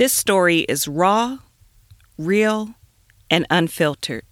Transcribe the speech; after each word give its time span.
This 0.00 0.14
story 0.14 0.60
is 0.60 0.88
raw, 0.88 1.36
real, 2.16 2.74
and 3.28 3.46
unfiltered. 3.50 4.24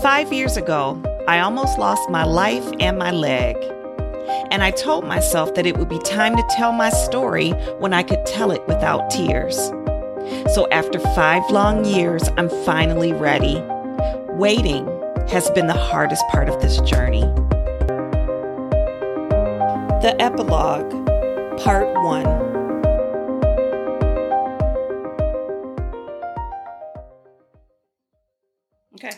Five 0.00 0.32
years 0.32 0.56
ago, 0.56 1.02
I 1.26 1.40
almost 1.40 1.76
lost 1.76 2.08
my 2.08 2.22
life 2.22 2.64
and 2.78 2.96
my 2.96 3.10
leg. 3.10 3.56
And 4.52 4.62
I 4.62 4.70
told 4.70 5.04
myself 5.04 5.56
that 5.56 5.66
it 5.66 5.76
would 5.76 5.88
be 5.88 5.98
time 5.98 6.36
to 6.36 6.46
tell 6.50 6.70
my 6.70 6.90
story 6.90 7.50
when 7.80 7.92
I 7.92 8.04
could 8.04 8.24
tell 8.26 8.52
it 8.52 8.64
without 8.68 9.10
tears. 9.10 9.56
So 10.54 10.68
after 10.70 11.00
five 11.00 11.42
long 11.50 11.84
years, 11.84 12.28
I'm 12.36 12.48
finally 12.64 13.12
ready. 13.12 13.60
Waiting 14.34 14.86
has 15.26 15.50
been 15.50 15.66
the 15.66 15.72
hardest 15.72 16.22
part 16.28 16.48
of 16.48 16.62
this 16.62 16.80
journey. 16.82 17.22
The 20.00 20.14
Epilogue, 20.20 21.10
Part 21.62 21.86
1. 22.02 22.26
Okay. 28.94 29.10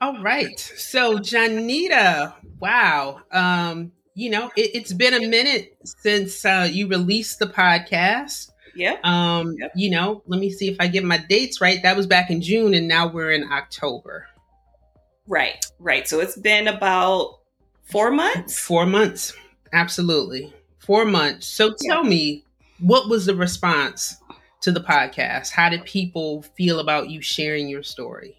All 0.00 0.22
right. 0.22 0.58
So, 0.58 1.18
Johnita, 1.18 2.32
wow. 2.58 3.20
Um, 3.30 3.92
you 4.14 4.30
know, 4.30 4.50
it, 4.56 4.74
has 4.74 4.94
been 4.94 5.12
a 5.12 5.28
minute 5.28 5.76
since 5.84 6.46
uh, 6.46 6.66
you 6.72 6.88
released 6.88 7.40
the 7.40 7.46
podcast. 7.46 8.50
Yeah. 8.74 8.96
Um, 9.04 9.56
yep. 9.58 9.72
you 9.76 9.90
know, 9.90 10.22
let 10.28 10.40
me 10.40 10.50
see 10.50 10.68
if 10.68 10.76
I 10.80 10.86
get 10.86 11.04
my 11.04 11.18
dates 11.18 11.60
right. 11.60 11.82
That 11.82 11.94
was 11.94 12.06
back 12.06 12.30
in 12.30 12.40
June 12.40 12.72
and 12.72 12.88
now 12.88 13.06
we're 13.06 13.32
in 13.32 13.52
October. 13.52 14.28
Right. 15.26 15.62
Right. 15.78 16.08
So 16.08 16.20
it's 16.20 16.38
been 16.38 16.68
about 16.68 17.40
4 17.84 18.10
months. 18.10 18.58
4 18.58 18.86
months. 18.86 19.34
Absolutely. 19.74 20.54
4 20.80 21.04
months. 21.04 21.46
So 21.46 21.74
tell 21.88 22.02
yeah. 22.02 22.10
me, 22.10 22.44
what 22.80 23.08
was 23.08 23.26
the 23.26 23.34
response 23.34 24.16
to 24.62 24.72
the 24.72 24.80
podcast? 24.80 25.50
How 25.50 25.68
did 25.68 25.84
people 25.84 26.42
feel 26.42 26.80
about 26.80 27.10
you 27.10 27.20
sharing 27.22 27.68
your 27.68 27.82
story? 27.82 28.36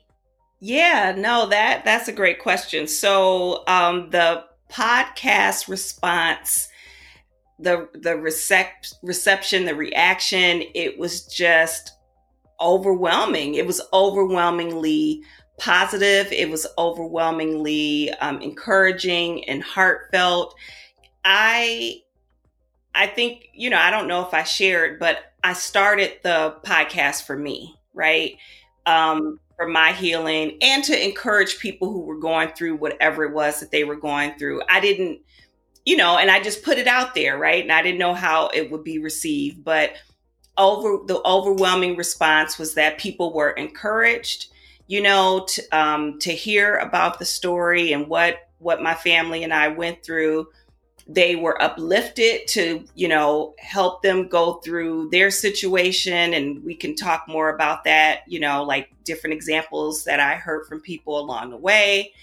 Yeah, 0.59 1.16
no, 1.17 1.48
that 1.50 1.83
that's 1.86 2.08
a 2.08 2.14
great 2.14 2.39
question. 2.39 2.88
So, 2.88 3.64
um, 3.67 4.11
the 4.11 4.44
podcast 4.70 5.67
response, 5.67 6.70
the 7.58 7.89
the 7.94 8.11
recep- 8.11 8.94
reception, 9.02 9.66
the 9.66 9.76
reaction, 9.76 10.64
it 10.76 11.00
was 11.00 11.26
just 11.26 11.94
overwhelming. 12.59 13.55
It 13.55 13.66
was 13.66 13.81
overwhelmingly 13.92 15.23
positive. 15.58 16.31
It 16.31 16.50
was 16.50 16.67
overwhelmingly 16.78 18.11
um, 18.22 18.39
encouraging 18.42 19.44
and 19.45 19.64
heartfelt. 19.64 20.55
I 21.26 22.02
I 22.94 23.08
think 23.08 23.50
you 23.53 23.70
know 23.70 23.78
I 23.78 23.92
don't 23.92 24.08
know 24.08 24.25
if 24.25 24.34
I 24.34 24.44
shared, 24.44 25.00
but 25.00 25.34
I 25.44 25.53
started 25.53 26.20
the 26.23 26.56
podcast 26.64 27.25
for 27.25 27.36
me, 27.36 27.75
right? 27.94 28.38
Um, 28.86 29.39
for 29.61 29.67
my 29.67 29.92
healing 29.92 30.58
and 30.61 30.83
to 30.83 31.06
encourage 31.06 31.59
people 31.59 31.92
who 31.92 32.02
were 32.02 32.17
going 32.17 32.50
through 32.50 32.75
whatever 32.78 33.23
it 33.23 33.31
was 33.31 33.59
that 33.59 33.70
they 33.70 33.83
were 33.83 33.95
going 33.95 34.33
through. 34.39 34.59
I 34.67 34.80
didn't, 34.80 35.20
you 35.86 35.95
know, 35.95 36.17
and 36.17 36.31
I 36.31 36.42
just 36.42 36.64
put 36.64 36.80
it 36.80 36.88
out 36.88 37.14
there, 37.14 37.38
right? 37.38 37.61
And 37.61 37.72
I 37.72 37.83
didn't 37.83 38.00
know 38.00 38.16
how 38.16 38.48
it 38.48 38.72
would 38.72 38.83
be 38.83 38.98
received, 38.98 39.64
but 39.64 39.92
over 40.58 41.05
the 41.05 41.22
overwhelming 41.26 41.95
response 41.95 42.58
was 42.58 42.73
that 42.73 42.98
people 42.98 43.33
were 43.33 43.52
encouraged, 43.52 44.48
you 44.88 45.00
know, 45.00 45.45
to, 45.48 45.61
um, 45.72 46.17
to 46.22 46.31
hear 46.31 46.78
about 46.78 47.20
the 47.20 47.26
story 47.26 47.94
and 47.94 48.08
what 48.08 48.39
what 48.58 48.81
my 48.81 48.95
family 48.95 49.44
and 49.44 49.53
I 49.53 49.67
went 49.67 50.03
through 50.03 50.48
they 51.14 51.36
were 51.36 51.62
uplifted 51.62 52.48
to 52.48 52.86
you 52.95 53.08
know 53.08 53.54
help 53.59 54.02
them 54.02 54.28
go 54.28 54.56
through 54.56 55.09
their 55.09 55.30
situation 55.30 56.34
and 56.34 56.64
we 56.64 56.76
can 56.76 56.95
talk 56.95 57.26
more 57.28 57.50
about 57.54 57.84
that 57.84 58.22
you 58.28 58.40
know 58.40 58.64
like 58.64 58.90
different 59.04 59.34
examples 59.34 60.06
that 60.06 60.20
i 60.20 60.36
heard 60.36 60.66
from 60.66 60.80
people 60.80 61.20
along 61.20 61.50
the 61.50 61.58
way. 61.58 62.14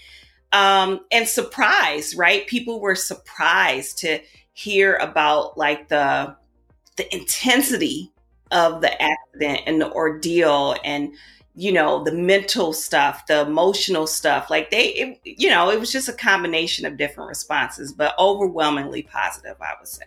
Um 0.51 1.01
and 1.11 1.27
surprise 1.27 2.15
right? 2.15 2.47
People 2.47 2.79
were 2.79 2.95
surprised 2.95 3.99
to 3.99 4.19
hear 4.53 4.95
about 4.95 5.57
like 5.57 5.87
the 5.89 6.35
the 6.95 7.15
intensity 7.15 8.11
of 8.51 8.81
the 8.81 9.01
accident 9.01 9.61
and 9.67 9.79
the 9.79 9.91
ordeal 9.91 10.75
and 10.83 11.13
you 11.59 11.73
know 11.73 12.01
the 12.05 12.11
mental 12.13 12.71
stuff 12.71 13.27
the 13.27 13.41
emotional 13.41 14.07
stuff 14.07 14.49
like 14.49 14.71
they 14.71 14.87
it, 14.93 15.19
you 15.25 15.49
know 15.49 15.69
it 15.69 15.77
was 15.77 15.91
just 15.91 16.07
a 16.07 16.13
combination 16.13 16.85
of 16.85 16.95
different 16.95 17.27
responses 17.27 17.91
but 17.91 18.15
overwhelmingly 18.17 19.03
positive 19.03 19.55
i 19.61 19.73
would 19.77 19.87
say. 19.87 20.05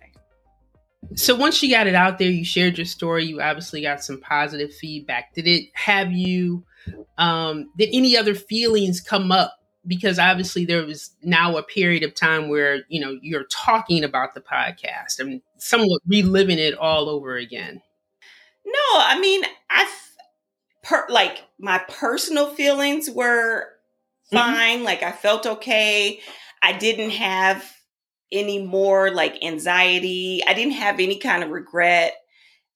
So 1.15 1.35
once 1.35 1.63
you 1.63 1.71
got 1.71 1.87
it 1.87 1.95
out 1.95 2.19
there 2.19 2.31
you 2.31 2.45
shared 2.45 2.79
your 2.79 2.87
story 2.87 3.27
you 3.27 3.43
obviously 3.43 3.83
got 3.83 4.03
some 4.03 4.19
positive 4.19 4.75
feedback. 4.75 5.35
Did 5.35 5.47
it 5.47 5.69
have 5.75 6.11
you 6.11 6.65
um 7.19 7.71
did 7.77 7.91
any 7.93 8.17
other 8.17 8.35
feelings 8.35 9.01
come 9.01 9.31
up? 9.31 9.55
Because 9.87 10.19
obviously 10.19 10.65
there 10.65 10.87
was 10.87 11.11
now 11.23 11.59
a 11.59 11.63
period 11.63 12.03
of 12.03 12.15
time 12.15 12.49
where 12.49 12.85
you 12.89 13.01
know 13.01 13.19
you're 13.21 13.45
talking 13.45 14.05
about 14.05 14.33
the 14.33 14.41
podcast 14.41 15.19
and 15.19 15.43
somewhat 15.59 16.01
reliving 16.07 16.59
it 16.59 16.79
all 16.79 17.11
over 17.11 17.37
again. 17.37 17.83
No 18.65 18.73
i 18.95 19.19
mean 19.21 19.43
i 19.69 19.87
per 20.83 21.07
like 21.09 21.43
my 21.59 21.79
personal 21.89 22.49
feelings 22.51 23.09
were 23.11 23.67
mm-hmm. 24.33 24.37
fine. 24.37 24.77
Mm-hmm. 24.79 24.85
Like 24.85 25.03
I 25.03 25.13
felt 25.13 25.47
okay. 25.47 26.21
I 26.63 26.73
didn't 26.73 27.11
have 27.11 27.65
any 28.31 28.65
more 28.65 29.11
like 29.11 29.45
anxiety. 29.45 30.43
I 30.47 30.55
didn't 30.55 30.75
have 30.75 30.99
any 30.99 31.19
kind 31.19 31.45
of 31.45 31.51
regret. 31.51 32.15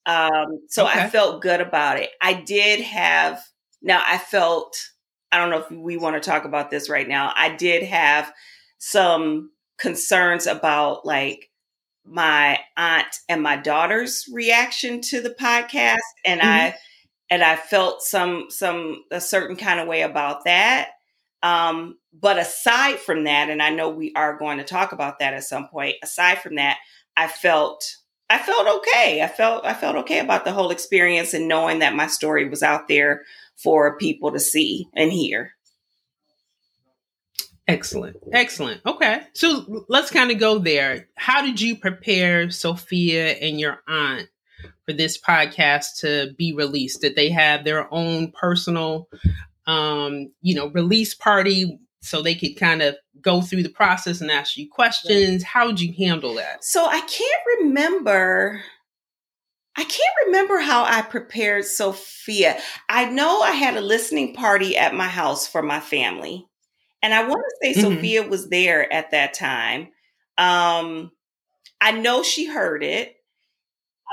Um, 0.05 0.61
so 0.69 0.87
okay. 0.87 1.01
I 1.01 1.09
felt 1.09 1.43
good 1.43 1.61
about 1.61 1.99
it. 1.99 2.11
I 2.21 2.35
did 2.35 2.81
have 2.81 3.43
now 3.83 4.03
I 4.07 4.19
felt 4.19 4.77
I 5.33 5.39
don't 5.39 5.51
know 5.51 5.59
if 5.59 5.71
we 5.71 5.97
want 5.97 6.21
to 6.23 6.31
talk 6.31 6.45
about 6.45 6.71
this 6.71 6.89
right 6.89 7.09
now. 7.09 7.33
I 7.35 7.55
did 7.57 7.83
have 7.83 8.33
some 8.79 9.51
concerns 9.79 10.47
about 10.47 11.05
like 11.05 11.51
my 12.05 12.59
aunt 12.77 13.19
and 13.29 13.43
my 13.43 13.57
daughter's 13.57 14.27
reaction 14.33 15.01
to 15.01 15.21
the 15.21 15.31
podcast 15.31 15.97
and 16.25 16.41
mm-hmm. 16.41 16.49
I 16.49 16.75
and 17.31 17.43
I 17.43 17.57
felt 17.57 18.03
some 18.03 18.47
some 18.51 19.05
a 19.11 19.21
certain 19.21 19.57
kind 19.57 19.81
of 19.81 19.89
way 19.89 20.03
about 20.03 20.45
that. 20.45 20.91
Um, 21.43 21.99
but 22.13 22.39
aside 22.39 22.99
from 22.99 23.25
that, 23.25 23.51
and 23.51 23.63
I 23.63 23.71
know 23.71 23.91
we 23.91 24.13
are 24.15 24.39
going 24.39 24.59
to 24.59 24.65
talk 24.65 24.93
about 24.93 25.19
that 25.19 25.35
at 25.35 25.45
some 25.45 25.69
point. 25.69 25.97
Aside 26.03 26.41
from 26.41 26.57
that, 26.57 26.79
I 27.17 27.29
felt 27.29 27.97
I 28.29 28.39
felt 28.39 28.67
okay. 28.79 29.23
I 29.23 29.29
felt 29.29 29.65
I 29.65 29.75
felt 29.75 29.97
okay 29.97 30.19
about 30.19 30.45
the 30.45 30.53
whole 30.53 30.71
experience 30.71 31.35
and 31.35 31.49
knowing 31.49 31.81
that 31.81 31.95
my 31.95 32.07
story 32.07 32.49
was 32.49 32.63
out 32.63 32.89
there 32.89 33.23
for 33.57 33.97
people 33.99 34.33
to 34.33 34.41
see 34.41 34.89
and 34.95 35.13
hear. 35.13 35.53
Excellent. 37.69 38.17
Excellent. 38.33 38.81
Okay. 38.87 39.23
So 39.33 39.85
let's 39.89 40.11
kind 40.11 40.31
of 40.31 40.39
go 40.39 40.59
there. 40.59 41.09
How 41.17 41.43
did 41.43 41.61
you 41.61 41.77
prepare 41.77 42.49
Sophia 42.51 43.33
and 43.33 43.59
your 43.59 43.83
aunt 43.89 44.29
for 44.87 44.93
this 44.93 45.21
podcast 45.21 45.99
to 46.01 46.33
be 46.39 46.53
released? 46.53 47.01
that 47.03 47.17
they 47.17 47.31
have 47.31 47.65
their 47.65 47.93
own 47.93 48.33
personal, 48.33 49.09
um, 49.67 50.33
you 50.41 50.55
know, 50.55 50.69
release 50.69 51.15
party 51.15 51.79
so 52.01 52.23
they 52.23 52.35
could 52.35 52.57
kind 52.57 52.83
of 52.83 52.97
go 53.21 53.41
through 53.41 53.63
the 53.63 53.69
process 53.69 54.21
and 54.21 54.31
ask 54.31 54.57
you 54.57 54.69
questions? 54.71 55.43
How 55.43 55.67
would 55.67 55.81
you 55.81 55.93
handle 55.93 56.35
that? 56.35 56.65
So 56.65 56.87
I 56.87 57.01
can't 57.01 57.43
remember. 57.61 58.63
I 59.77 59.83
can't 59.83 60.27
remember 60.27 60.59
how 60.59 60.85
I 60.85 61.03
prepared 61.03 61.65
Sophia. 61.65 62.59
I 62.89 63.11
know 63.11 63.41
I 63.41 63.51
had 63.51 63.77
a 63.77 63.83
listening 63.83 64.35
party 64.35 64.77
at 64.77 64.95
my 64.95 65.09
house 65.09 65.47
for 65.47 65.63
my 65.63 65.81
family. 65.81 66.47
And 67.03 67.13
I 67.13 67.29
want 67.29 67.43
to 67.43 67.57
say 67.61 67.81
mm-hmm. 67.81 67.95
Sophia 67.97 68.23
was 68.27 68.49
there 68.49 68.91
at 68.91 69.11
that 69.11 69.35
time. 69.35 69.89
Um, 70.39 71.11
I 71.81 71.93
know 71.93 72.23
she 72.23 72.47
heard 72.47 72.83
it. 72.83 73.17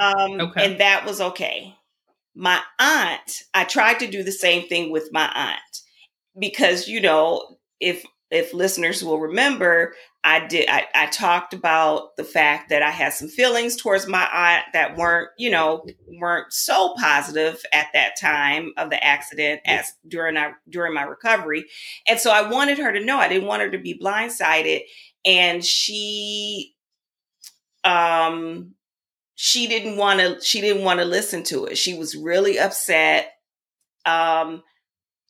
Um, 0.01 0.41
okay. 0.41 0.65
And 0.65 0.79
that 0.79 1.05
was 1.05 1.21
okay. 1.21 1.75
My 2.35 2.61
aunt, 2.79 3.43
I 3.53 3.63
tried 3.63 3.99
to 3.99 4.07
do 4.09 4.23
the 4.23 4.31
same 4.31 4.67
thing 4.67 4.91
with 4.91 5.09
my 5.11 5.31
aunt 5.33 5.81
because, 6.37 6.87
you 6.87 7.01
know, 7.01 7.57
if 7.79 8.03
if 8.31 8.51
listeners 8.51 9.03
will 9.03 9.19
remember, 9.19 9.93
I 10.23 10.47
did 10.47 10.67
I, 10.67 10.87
I 10.95 11.05
talked 11.07 11.53
about 11.53 12.15
the 12.17 12.23
fact 12.23 12.69
that 12.69 12.81
I 12.81 12.89
had 12.89 13.13
some 13.13 13.27
feelings 13.27 13.75
towards 13.75 14.07
my 14.07 14.27
aunt 14.33 14.65
that 14.73 14.97
weren't, 14.97 15.29
you 15.37 15.51
know, 15.51 15.85
weren't 16.19 16.51
so 16.51 16.95
positive 16.97 17.63
at 17.71 17.87
that 17.93 18.13
time 18.19 18.71
of 18.77 18.89
the 18.89 19.03
accident 19.03 19.61
as 19.65 19.91
during 20.07 20.35
our 20.37 20.57
during 20.67 20.95
my 20.95 21.03
recovery. 21.03 21.65
And 22.07 22.19
so 22.19 22.31
I 22.31 22.49
wanted 22.49 22.79
her 22.79 22.91
to 22.91 23.05
know 23.05 23.19
I 23.19 23.27
didn't 23.29 23.47
want 23.47 23.61
her 23.61 23.69
to 23.69 23.77
be 23.77 23.99
blindsided. 23.99 24.81
And 25.23 25.63
she 25.63 26.73
um 27.83 28.73
she 29.45 29.67
didn't 29.67 29.97
want 29.97 30.21
to 30.21 30.39
she 30.39 30.61
didn't 30.61 30.85
want 30.85 31.01
to 31.01 31.05
listen 31.05 31.43
to 31.43 31.65
it. 31.65 31.77
She 31.77 31.97
was 31.97 32.15
really 32.15 32.57
upset. 32.57 33.33
Um 34.05 34.63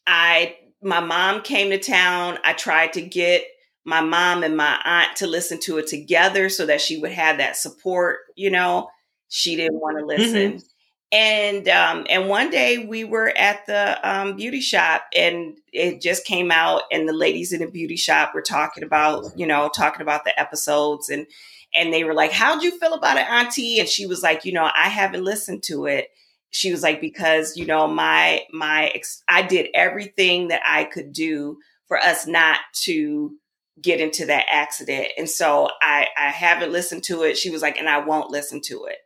I 0.05 0.55
my 0.83 0.99
mom 0.99 1.41
came 1.41 1.71
to 1.71 1.79
town. 1.79 2.37
I 2.43 2.53
tried 2.53 2.93
to 2.93 3.01
get 3.01 3.43
my 3.85 4.01
mom 4.01 4.43
and 4.43 4.55
my 4.55 4.79
aunt 4.85 5.15
to 5.15 5.25
listen 5.25 5.59
to 5.61 5.79
it 5.79 5.87
together 5.87 6.47
so 6.49 6.67
that 6.67 6.79
she 6.79 6.97
would 6.97 7.11
have 7.11 7.39
that 7.39 7.57
support, 7.57 8.19
you 8.35 8.51
know. 8.51 8.87
She 9.29 9.55
didn't 9.55 9.81
want 9.81 9.97
to 9.97 10.05
listen. 10.05 10.59
Mm-hmm. 10.59 10.65
And 11.13 11.69
um, 11.69 12.07
and 12.09 12.27
one 12.27 12.49
day 12.49 12.79
we 12.79 13.03
were 13.03 13.31
at 13.37 13.67
the 13.67 13.99
um, 14.09 14.35
beauty 14.35 14.61
shop 14.61 15.03
and 15.15 15.55
it 15.71 16.01
just 16.01 16.25
came 16.25 16.51
out 16.51 16.81
and 16.91 17.07
the 17.07 17.13
ladies 17.13 17.53
in 17.53 17.59
the 17.59 17.67
beauty 17.67 17.97
shop 17.97 18.33
were 18.33 18.41
talking 18.41 18.83
about, 18.83 19.25
you 19.37 19.45
know, 19.45 19.69
talking 19.69 20.01
about 20.01 20.25
the 20.25 20.37
episodes 20.39 21.09
and 21.09 21.27
and 21.75 21.93
they 21.93 22.03
were 22.03 22.15
like, 22.15 22.31
How'd 22.31 22.63
you 22.63 22.79
feel 22.79 22.95
about 22.95 23.17
it, 23.17 23.29
Auntie? 23.29 23.79
And 23.79 23.87
she 23.87 24.07
was 24.07 24.23
like, 24.23 24.43
you 24.43 24.53
know, 24.53 24.63
I 24.75 24.89
haven't 24.89 25.23
listened 25.23 25.61
to 25.65 25.85
it. 25.85 26.07
She 26.49 26.71
was 26.71 26.81
like, 26.81 26.99
because, 26.99 27.55
you 27.55 27.67
know, 27.67 27.87
my 27.87 28.41
my 28.51 28.91
I 29.27 29.43
did 29.43 29.67
everything 29.75 30.47
that 30.47 30.61
I 30.65 30.83
could 30.85 31.13
do 31.13 31.59
for 31.87 31.99
us 31.99 32.25
not 32.25 32.59
to 32.85 33.35
get 33.79 33.99
into 33.99 34.25
that 34.25 34.45
accident. 34.49 35.09
And 35.17 35.29
so 35.29 35.69
I, 35.81 36.07
I 36.17 36.29
haven't 36.29 36.71
listened 36.71 37.03
to 37.03 37.23
it. 37.23 37.37
She 37.37 37.51
was 37.51 37.61
like, 37.61 37.77
and 37.77 37.89
I 37.89 37.99
won't 37.99 38.31
listen 38.31 38.61
to 38.65 38.85
it. 38.85 38.97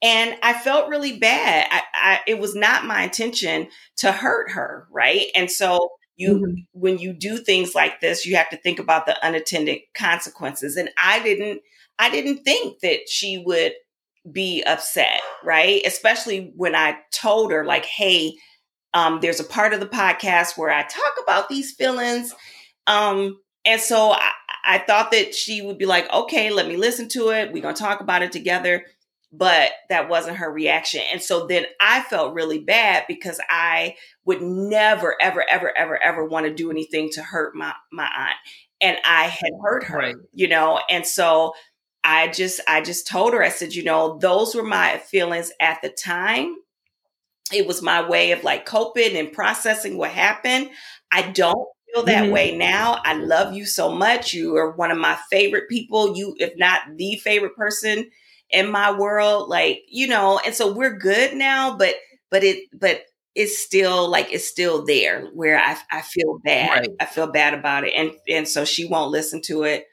And 0.00 0.36
I 0.42 0.52
felt 0.52 0.88
really 0.88 1.18
bad. 1.18 1.66
I, 1.70 1.82
I, 1.94 2.20
it 2.26 2.38
was 2.38 2.54
not 2.54 2.86
my 2.86 3.02
intention 3.02 3.68
to 3.98 4.12
hurt 4.12 4.52
her, 4.52 4.86
right? 4.92 5.26
And 5.34 5.50
so 5.50 5.90
you, 6.16 6.34
mm-hmm. 6.34 6.54
when 6.72 6.98
you 6.98 7.12
do 7.12 7.38
things 7.38 7.74
like 7.74 8.00
this, 8.00 8.24
you 8.24 8.36
have 8.36 8.50
to 8.50 8.56
think 8.56 8.78
about 8.78 9.06
the 9.06 9.16
unattended 9.26 9.78
consequences. 9.94 10.76
And 10.76 10.90
I 11.02 11.22
didn't, 11.22 11.62
I 11.98 12.10
didn't 12.10 12.44
think 12.44 12.80
that 12.80 13.08
she 13.08 13.42
would 13.44 13.72
be 14.30 14.62
upset, 14.62 15.20
right? 15.42 15.82
Especially 15.84 16.52
when 16.54 16.74
I 16.74 16.98
told 17.12 17.50
her, 17.50 17.64
like, 17.64 17.84
hey, 17.84 18.34
um, 18.94 19.20
there's 19.20 19.40
a 19.40 19.44
part 19.44 19.74
of 19.74 19.80
the 19.80 19.86
podcast 19.86 20.56
where 20.56 20.70
I 20.70 20.82
talk 20.82 21.14
about 21.22 21.48
these 21.48 21.72
feelings. 21.72 22.34
Um, 22.86 23.40
and 23.64 23.80
so 23.80 24.12
I, 24.12 24.32
I 24.64 24.78
thought 24.78 25.10
that 25.12 25.34
she 25.34 25.62
would 25.62 25.78
be 25.78 25.86
like, 25.86 26.12
okay, 26.12 26.50
let 26.50 26.68
me 26.68 26.76
listen 26.76 27.08
to 27.10 27.30
it. 27.30 27.52
We're 27.52 27.62
going 27.62 27.74
to 27.74 27.82
talk 27.82 28.00
about 28.00 28.22
it 28.22 28.32
together. 28.32 28.84
But 29.30 29.70
that 29.90 30.08
wasn't 30.08 30.38
her 30.38 30.50
reaction. 30.50 31.02
And 31.12 31.22
so 31.22 31.46
then 31.46 31.66
I 31.80 32.00
felt 32.00 32.34
really 32.34 32.60
bad 32.60 33.04
because 33.06 33.38
I 33.50 33.96
would 34.24 34.40
never, 34.40 35.16
ever, 35.20 35.44
ever, 35.48 35.76
ever, 35.76 36.02
ever 36.02 36.24
want 36.24 36.46
to 36.46 36.54
do 36.54 36.70
anything 36.70 37.10
to 37.12 37.22
hurt 37.22 37.54
my, 37.54 37.74
my 37.92 38.08
aunt. 38.16 38.36
And 38.80 38.96
I 39.04 39.24
had 39.24 39.50
hurt 39.62 39.84
her, 39.84 39.98
right. 39.98 40.16
you 40.32 40.48
know? 40.48 40.80
And 40.88 41.06
so 41.06 41.52
I 42.02 42.28
just, 42.28 42.60
I 42.66 42.80
just 42.80 43.06
told 43.06 43.34
her, 43.34 43.42
I 43.42 43.50
said, 43.50 43.74
you 43.74 43.84
know, 43.84 44.18
those 44.18 44.54
were 44.54 44.62
my 44.62 44.96
feelings 44.96 45.52
at 45.60 45.82
the 45.82 45.90
time. 45.90 46.56
It 47.52 47.66
was 47.66 47.82
my 47.82 48.08
way 48.08 48.32
of 48.32 48.44
like 48.44 48.64
coping 48.64 49.14
and 49.14 49.32
processing 49.32 49.98
what 49.98 50.10
happened. 50.10 50.70
I 51.12 51.22
don't 51.22 51.68
feel 51.92 52.04
that 52.04 52.24
mm-hmm. 52.24 52.32
way 52.32 52.56
now. 52.56 53.00
I 53.04 53.14
love 53.14 53.52
you 53.52 53.66
so 53.66 53.90
much. 53.92 54.32
You 54.32 54.56
are 54.56 54.70
one 54.70 54.90
of 54.90 54.98
my 54.98 55.18
favorite 55.30 55.68
people. 55.68 56.16
You, 56.16 56.34
if 56.38 56.52
not 56.56 56.80
the 56.96 57.16
favorite 57.16 57.56
person 57.56 58.10
in 58.50 58.70
my 58.70 58.92
world, 58.92 59.48
like, 59.48 59.82
you 59.88 60.06
know, 60.06 60.40
and 60.44 60.54
so 60.54 60.72
we're 60.72 60.96
good 60.96 61.34
now, 61.34 61.76
but, 61.76 61.94
but 62.30 62.44
it, 62.44 62.64
but 62.72 63.02
it's 63.34 63.58
still 63.58 64.08
like, 64.08 64.32
it's 64.32 64.48
still 64.48 64.84
there 64.84 65.26
where 65.34 65.58
I, 65.58 65.76
I 65.90 66.00
feel 66.00 66.38
bad. 66.42 66.80
Right. 66.80 66.90
I 67.00 67.04
feel 67.04 67.26
bad 67.26 67.54
about 67.54 67.84
it. 67.84 67.92
And, 67.94 68.12
and 68.28 68.48
so 68.48 68.64
she 68.64 68.86
won't 68.86 69.10
listen 69.10 69.40
to 69.42 69.64
it. 69.64 69.86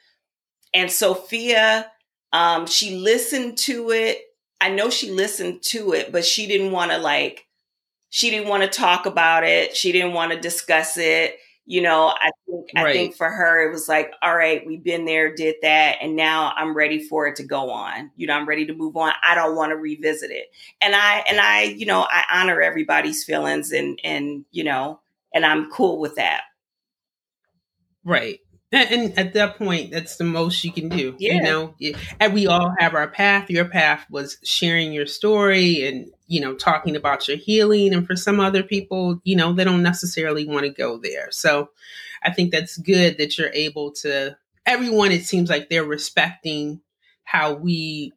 And 0.73 0.91
Sophia, 0.91 1.91
um, 2.33 2.65
she 2.65 2.97
listened 2.97 3.57
to 3.59 3.91
it. 3.91 4.19
I 4.61 4.69
know 4.69 4.89
she 4.89 5.11
listened 5.11 5.61
to 5.63 5.93
it, 5.93 6.11
but 6.11 6.25
she 6.25 6.47
didn't 6.47 6.71
want 6.71 6.91
to 6.91 6.97
like, 6.97 7.45
she 8.09 8.29
didn't 8.29 8.47
want 8.47 8.63
to 8.63 8.69
talk 8.69 9.05
about 9.05 9.43
it. 9.43 9.75
She 9.75 9.91
didn't 9.91 10.13
want 10.13 10.31
to 10.31 10.39
discuss 10.39 10.97
it 10.97 11.37
you 11.67 11.81
know, 11.81 12.13
I 12.21 12.29
think 12.45 12.69
I 12.75 12.93
think 12.93 13.15
for 13.15 13.29
her 13.29 13.67
it 13.67 13.71
was 13.71 13.87
like, 13.87 14.11
all 14.21 14.35
right, 14.35 14.65
we've 14.65 14.83
been 14.83 15.05
there, 15.05 15.33
did 15.33 15.55
that, 15.63 15.97
and 16.01 16.15
now 16.15 16.53
I'm 16.55 16.75
ready 16.75 17.03
for 17.07 17.27
it 17.27 17.35
to 17.37 17.43
go 17.43 17.71
on. 17.71 18.11
You 18.15 18.27
know, 18.27 18.33
I'm 18.33 18.47
ready 18.47 18.65
to 18.67 18.73
move 18.73 18.95
on. 18.95 19.13
I 19.23 19.33
don't 19.33 19.55
want 19.55 19.71
to 19.71 19.75
revisit 19.75 20.29
it. 20.29 20.51
And 20.81 20.95
I 20.95 21.23
and 21.27 21.39
I, 21.39 21.63
you 21.63 21.85
know, 21.87 22.05
I 22.09 22.23
honor 22.31 22.61
everybody's 22.61 23.23
feelings 23.23 23.71
and 23.71 23.99
and 24.03 24.45
you 24.51 24.63
know, 24.63 24.99
and 25.33 25.45
I'm 25.45 25.71
cool 25.71 25.99
with 25.99 26.15
that. 26.15 26.41
Right. 28.03 28.39
And, 28.71 29.17
at 29.17 29.33
that 29.33 29.57
point, 29.57 29.91
that's 29.91 30.17
the 30.17 30.25
most 30.25 30.63
you 30.63 30.71
can 30.71 30.89
do. 30.89 31.15
Yeah. 31.17 31.33
You 31.33 31.41
know, 31.41 31.75
and 32.19 32.33
we 32.33 32.45
all 32.45 32.73
have 32.79 32.93
our 32.93 33.07
path. 33.07 33.49
Your 33.49 33.65
path 33.65 34.05
was 34.09 34.37
sharing 34.43 34.91
your 34.91 35.07
story 35.07 35.87
and, 35.87 36.11
you 36.27 36.41
know, 36.41 36.55
talking 36.55 36.95
about 36.95 37.27
your 37.27 37.37
healing. 37.37 37.93
And 37.93 38.05
for 38.05 38.15
some 38.15 38.39
other 38.39 38.63
people, 38.63 39.21
you 39.23 39.35
know, 39.35 39.53
they 39.53 39.63
don't 39.63 39.83
necessarily 39.83 40.47
want 40.47 40.65
to 40.65 40.71
go 40.71 40.97
there. 40.97 41.29
So 41.31 41.69
I 42.23 42.31
think 42.31 42.51
that's 42.51 42.77
good 42.77 43.17
that 43.17 43.37
you're 43.37 43.53
able 43.53 43.91
to, 43.91 44.37
everyone, 44.65 45.11
it 45.11 45.23
seems 45.23 45.49
like 45.49 45.69
they're 45.69 45.83
respecting 45.83 46.81
how 47.23 47.53
we 47.53 48.13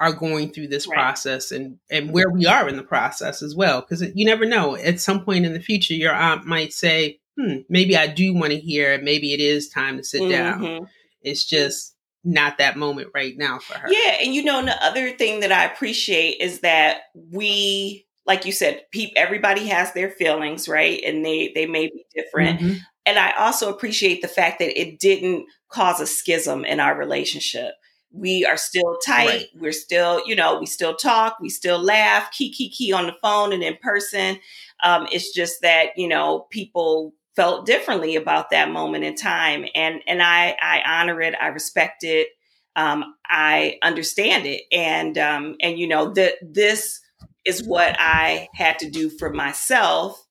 are 0.00 0.12
going 0.12 0.50
through 0.50 0.66
this 0.66 0.88
right. 0.88 0.96
process 0.96 1.52
and, 1.52 1.78
and 1.88 2.10
where 2.10 2.28
we 2.28 2.46
are 2.46 2.68
in 2.68 2.76
the 2.76 2.82
process 2.82 3.42
as 3.42 3.54
well. 3.54 3.80
Because 3.80 4.02
you 4.14 4.24
never 4.24 4.44
know. 4.44 4.76
At 4.76 5.00
some 5.00 5.24
point 5.24 5.46
in 5.46 5.52
the 5.52 5.60
future, 5.60 5.94
your 5.94 6.12
aunt 6.12 6.44
might 6.44 6.72
say, 6.72 7.20
hmm, 7.38 7.58
maybe 7.68 7.96
I 7.96 8.08
do 8.08 8.34
want 8.34 8.50
to 8.50 8.58
hear, 8.58 9.00
maybe 9.00 9.32
it 9.32 9.40
is 9.40 9.68
time 9.68 9.96
to 9.96 10.04
sit 10.04 10.22
mm-hmm. 10.22 10.64
down. 10.64 10.88
It's 11.22 11.44
just 11.44 11.94
not 12.24 12.58
that 12.58 12.76
moment 12.76 13.08
right 13.14 13.36
now 13.36 13.58
for 13.58 13.78
her. 13.78 13.88
Yeah. 13.90 14.16
And 14.22 14.34
you 14.34 14.44
know, 14.44 14.64
the 14.64 14.84
other 14.84 15.10
thing 15.10 15.40
that 15.40 15.52
I 15.52 15.64
appreciate 15.64 16.40
is 16.40 16.60
that 16.60 17.02
we, 17.14 18.06
like 18.26 18.44
you 18.46 18.52
said, 18.52 18.82
pe- 18.92 19.12
everybody 19.16 19.66
has 19.66 19.92
their 19.92 20.10
feelings, 20.10 20.68
right? 20.68 21.02
And 21.04 21.24
they, 21.24 21.50
they 21.54 21.66
may 21.66 21.88
be 21.88 22.04
different. 22.14 22.60
Mm-hmm. 22.60 22.74
And 23.04 23.18
I 23.18 23.32
also 23.32 23.68
appreciate 23.68 24.22
the 24.22 24.28
fact 24.28 24.60
that 24.60 24.80
it 24.80 25.00
didn't 25.00 25.46
cause 25.68 26.00
a 26.00 26.06
schism 26.06 26.64
in 26.64 26.78
our 26.78 26.96
relationship. 26.96 27.72
We 28.12 28.44
are 28.44 28.56
still 28.56 28.98
tight. 29.04 29.26
Right. 29.26 29.46
We're 29.58 29.72
still, 29.72 30.22
you 30.24 30.36
know, 30.36 30.60
we 30.60 30.66
still 30.66 30.94
talk, 30.94 31.38
we 31.40 31.48
still 31.48 31.82
laugh, 31.82 32.30
key, 32.30 32.52
key, 32.52 32.70
key 32.70 32.92
on 32.92 33.06
the 33.06 33.16
phone 33.22 33.52
and 33.52 33.62
in 33.62 33.76
person. 33.82 34.38
Um, 34.84 35.08
it's 35.10 35.32
just 35.32 35.62
that, 35.62 35.96
you 35.96 36.06
know, 36.06 36.46
people 36.50 37.14
felt 37.34 37.66
differently 37.66 38.16
about 38.16 38.50
that 38.50 38.70
moment 38.70 39.04
in 39.04 39.14
time 39.14 39.64
and 39.74 40.02
and 40.06 40.22
i 40.22 40.56
i 40.60 40.82
honor 40.86 41.20
it 41.20 41.34
i 41.40 41.48
respect 41.48 42.04
it 42.04 42.28
um, 42.74 43.14
i 43.26 43.78
understand 43.82 44.46
it 44.46 44.62
and 44.72 45.18
um, 45.18 45.56
and 45.60 45.78
you 45.78 45.86
know 45.86 46.12
that 46.12 46.34
this 46.42 47.00
is 47.44 47.62
what 47.62 47.96
i 47.98 48.48
had 48.54 48.78
to 48.78 48.90
do 48.90 49.10
for 49.10 49.30
myself 49.30 50.26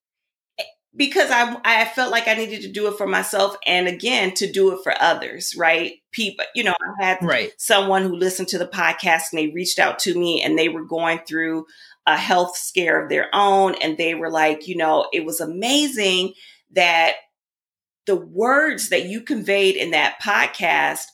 eh, 0.59 0.63
because 0.95 1.29
I, 1.31 1.55
I 1.63 1.85
felt 1.85 2.11
like 2.11 2.27
I 2.27 2.33
needed 2.33 2.61
to 2.63 2.71
do 2.71 2.87
it 2.87 2.97
for 2.97 3.07
myself 3.07 3.55
and 3.65 3.87
again 3.87 4.33
to 4.35 4.51
do 4.51 4.73
it 4.73 4.79
for 4.83 4.93
others, 4.99 5.55
right? 5.57 5.93
People, 6.11 6.45
you 6.53 6.63
know, 6.63 6.73
I 6.99 7.05
had 7.05 7.19
right. 7.21 7.51
someone 7.57 8.03
who 8.03 8.15
listened 8.15 8.49
to 8.49 8.57
the 8.57 8.67
podcast 8.67 9.31
and 9.31 9.39
they 9.39 9.47
reached 9.47 9.79
out 9.79 9.99
to 9.99 10.17
me 10.17 10.41
and 10.41 10.57
they 10.57 10.67
were 10.67 10.83
going 10.83 11.19
through 11.19 11.65
a 12.05 12.17
health 12.17 12.57
scare 12.57 13.01
of 13.01 13.09
their 13.09 13.29
own. 13.33 13.75
And 13.81 13.97
they 13.97 14.15
were 14.15 14.29
like, 14.29 14.67
you 14.67 14.75
know, 14.75 15.07
it 15.13 15.25
was 15.25 15.39
amazing 15.39 16.33
that 16.73 17.15
the 18.05 18.15
words 18.15 18.89
that 18.89 19.05
you 19.05 19.21
conveyed 19.21 19.75
in 19.75 19.91
that 19.91 20.19
podcast 20.21 21.05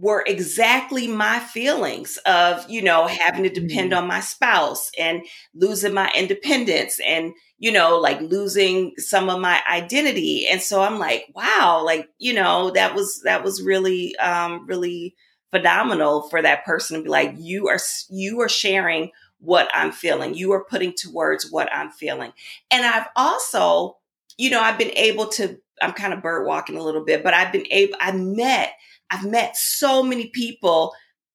were 0.00 0.22
exactly 0.26 1.08
my 1.08 1.40
feelings 1.40 2.18
of, 2.24 2.64
you 2.70 2.80
know, 2.80 3.08
having 3.08 3.42
to 3.42 3.50
depend 3.50 3.90
mm-hmm. 3.90 4.02
on 4.02 4.06
my 4.06 4.20
spouse 4.20 4.92
and 4.96 5.22
losing 5.54 5.92
my 5.92 6.10
independence 6.14 7.00
and, 7.04 7.32
you 7.58 7.72
know, 7.72 7.98
like 7.98 8.20
losing 8.20 8.92
some 8.96 9.28
of 9.28 9.40
my 9.40 9.60
identity. 9.68 10.46
And 10.46 10.62
so 10.62 10.82
I'm 10.82 11.00
like, 11.00 11.26
wow, 11.34 11.82
like, 11.84 12.08
you 12.18 12.32
know, 12.32 12.70
that 12.70 12.94
was, 12.94 13.22
that 13.24 13.42
was 13.42 13.60
really, 13.60 14.16
um, 14.18 14.66
really 14.66 15.16
phenomenal 15.50 16.28
for 16.28 16.42
that 16.42 16.64
person 16.64 16.98
to 16.98 17.02
be 17.02 17.08
like, 17.08 17.34
you 17.36 17.66
are, 17.66 17.80
you 18.08 18.40
are 18.40 18.48
sharing 18.48 19.10
what 19.40 19.68
I'm 19.74 19.90
feeling. 19.90 20.34
You 20.34 20.52
are 20.52 20.64
putting 20.64 20.92
to 20.98 21.10
words 21.10 21.50
what 21.50 21.72
I'm 21.72 21.90
feeling. 21.90 22.32
And 22.70 22.86
I've 22.86 23.08
also 23.16 23.97
you 24.38 24.48
know, 24.50 24.60
I've 24.60 24.78
been 24.78 24.96
able 24.96 25.26
to, 25.28 25.58
I'm 25.82 25.92
kind 25.92 26.14
of 26.14 26.22
bird 26.22 26.46
walking 26.46 26.78
a 26.78 26.82
little 26.82 27.04
bit, 27.04 27.22
but 27.22 27.34
I've 27.34 27.52
been 27.52 27.66
able, 27.70 27.96
I've 28.00 28.18
met, 28.18 28.72
I've 29.10 29.26
met 29.26 29.56
so 29.56 30.02
many 30.02 30.28
people 30.28 30.94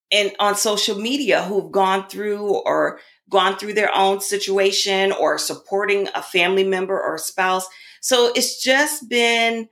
in 0.09 0.31
on 0.39 0.55
social 0.55 0.97
media 0.99 1.43
who've 1.43 1.71
gone 1.71 2.07
through 2.07 2.61
or 2.65 2.99
gone 3.29 3.57
through 3.57 3.73
their 3.73 3.93
own 3.95 4.21
situation 4.21 5.11
or 5.11 5.37
supporting 5.37 6.07
a 6.15 6.21
family 6.21 6.63
member 6.63 6.99
or 6.99 7.15
a 7.15 7.19
spouse. 7.19 7.67
So 8.01 8.31
it's 8.35 8.61
just 8.61 9.09
been 9.09 9.67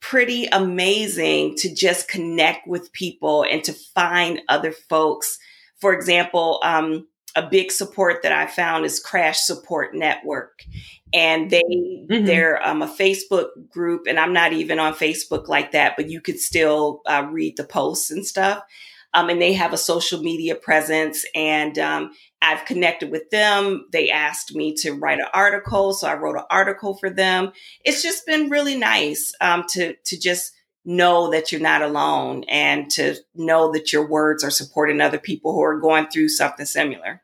pretty 0.00 0.46
amazing 0.46 1.54
to 1.56 1.72
just 1.72 2.08
connect 2.08 2.66
with 2.66 2.92
people 2.92 3.44
and 3.48 3.62
to 3.64 3.72
find 3.72 4.40
other 4.48 4.72
folks. 4.72 5.38
For 5.80 5.94
example, 5.94 6.60
um, 6.62 7.06
a 7.36 7.42
big 7.42 7.72
support 7.72 8.22
that 8.22 8.32
I 8.32 8.46
found 8.46 8.84
is 8.84 9.00
Crash 9.00 9.40
Support 9.40 9.94
Network 9.94 10.62
and 11.14 11.48
they 11.48 11.62
mm-hmm. 11.62 12.26
they're 12.26 12.66
um, 12.66 12.82
a 12.82 12.88
Facebook 12.88 13.46
group, 13.70 14.06
and 14.08 14.18
I'm 14.18 14.32
not 14.32 14.52
even 14.52 14.80
on 14.80 14.94
Facebook 14.94 15.48
like 15.48 15.70
that, 15.72 15.94
but 15.96 16.10
you 16.10 16.20
could 16.20 16.40
still 16.40 17.02
uh, 17.06 17.26
read 17.30 17.56
the 17.56 17.64
posts 17.64 18.10
and 18.10 18.26
stuff. 18.26 18.62
Um, 19.14 19.28
and 19.30 19.40
they 19.40 19.52
have 19.52 19.72
a 19.72 19.78
social 19.78 20.20
media 20.20 20.56
presence, 20.56 21.24
and 21.36 21.78
um, 21.78 22.10
I've 22.42 22.64
connected 22.64 23.12
with 23.12 23.30
them. 23.30 23.86
They 23.92 24.10
asked 24.10 24.56
me 24.56 24.74
to 24.78 24.90
write 24.90 25.20
an 25.20 25.28
article, 25.32 25.92
so 25.92 26.08
I 26.08 26.14
wrote 26.14 26.36
an 26.36 26.46
article 26.50 26.96
for 26.96 27.10
them. 27.10 27.52
It's 27.84 28.02
just 28.02 28.26
been 28.26 28.50
really 28.50 28.76
nice 28.76 29.32
um, 29.40 29.64
to 29.70 29.94
to 29.94 30.18
just 30.18 30.50
know 30.84 31.30
that 31.30 31.52
you're 31.52 31.60
not 31.60 31.80
alone 31.80 32.44
and 32.48 32.90
to 32.90 33.14
know 33.36 33.72
that 33.72 33.92
your 33.92 34.06
words 34.06 34.42
are 34.42 34.50
supporting 34.50 35.00
other 35.00 35.18
people 35.18 35.52
who 35.52 35.62
are 35.62 35.80
going 35.80 36.08
through 36.08 36.28
something 36.28 36.66
similar. 36.66 37.22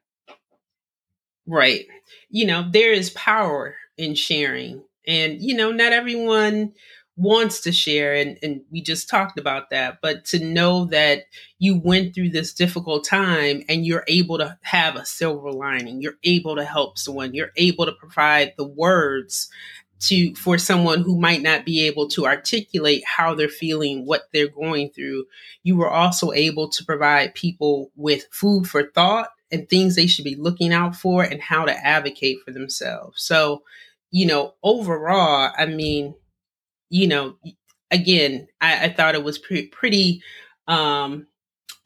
Right. 1.50 1.86
You 2.30 2.46
know, 2.46 2.64
there 2.70 2.92
is 2.92 3.10
power 3.10 3.74
in 3.98 4.14
sharing. 4.14 4.84
And, 5.06 5.42
you 5.42 5.56
know, 5.56 5.72
not 5.72 5.92
everyone 5.92 6.74
wants 7.16 7.60
to 7.60 7.72
share 7.72 8.14
and, 8.14 8.38
and 8.42 8.62
we 8.70 8.80
just 8.80 9.06
talked 9.06 9.38
about 9.38 9.68
that 9.68 9.98
but 10.00 10.24
to 10.24 10.42
know 10.42 10.86
that 10.86 11.24
you 11.58 11.78
went 11.78 12.14
through 12.14 12.30
this 12.30 12.54
difficult 12.54 13.04
time 13.04 13.62
and 13.68 13.84
you're 13.84 14.04
able 14.08 14.38
to 14.38 14.56
have 14.62 14.96
a 14.96 15.04
silver 15.04 15.52
lining 15.52 16.00
you're 16.00 16.16
able 16.24 16.56
to 16.56 16.64
help 16.64 16.96
someone 16.96 17.34
you're 17.34 17.50
able 17.56 17.84
to 17.84 17.92
provide 17.92 18.54
the 18.56 18.66
words 18.66 19.50
to 19.98 20.34
for 20.34 20.56
someone 20.56 21.02
who 21.02 21.20
might 21.20 21.42
not 21.42 21.66
be 21.66 21.86
able 21.86 22.08
to 22.08 22.24
articulate 22.24 23.02
how 23.04 23.34
they're 23.34 23.48
feeling 23.48 24.06
what 24.06 24.22
they're 24.32 24.48
going 24.48 24.88
through 24.88 25.26
you 25.62 25.76
were 25.76 25.90
also 25.90 26.32
able 26.32 26.70
to 26.70 26.82
provide 26.86 27.34
people 27.34 27.90
with 27.96 28.24
food 28.30 28.66
for 28.66 28.84
thought 28.94 29.28
and 29.52 29.68
things 29.68 29.96
they 29.96 30.06
should 30.06 30.24
be 30.24 30.36
looking 30.36 30.72
out 30.72 30.96
for 30.96 31.22
and 31.22 31.40
how 31.40 31.64
to 31.64 31.86
advocate 31.86 32.38
for 32.44 32.52
themselves. 32.52 33.22
So 33.22 33.62
you 34.12 34.26
know 34.26 34.54
overall 34.64 35.52
i 35.56 35.66
mean 35.66 36.14
you 36.90 37.06
know, 37.06 37.36
again, 37.90 38.48
I, 38.60 38.86
I 38.86 38.88
thought 38.92 39.14
it 39.14 39.24
was 39.24 39.38
pre- 39.38 39.68
pretty 39.68 40.22
um, 40.66 41.28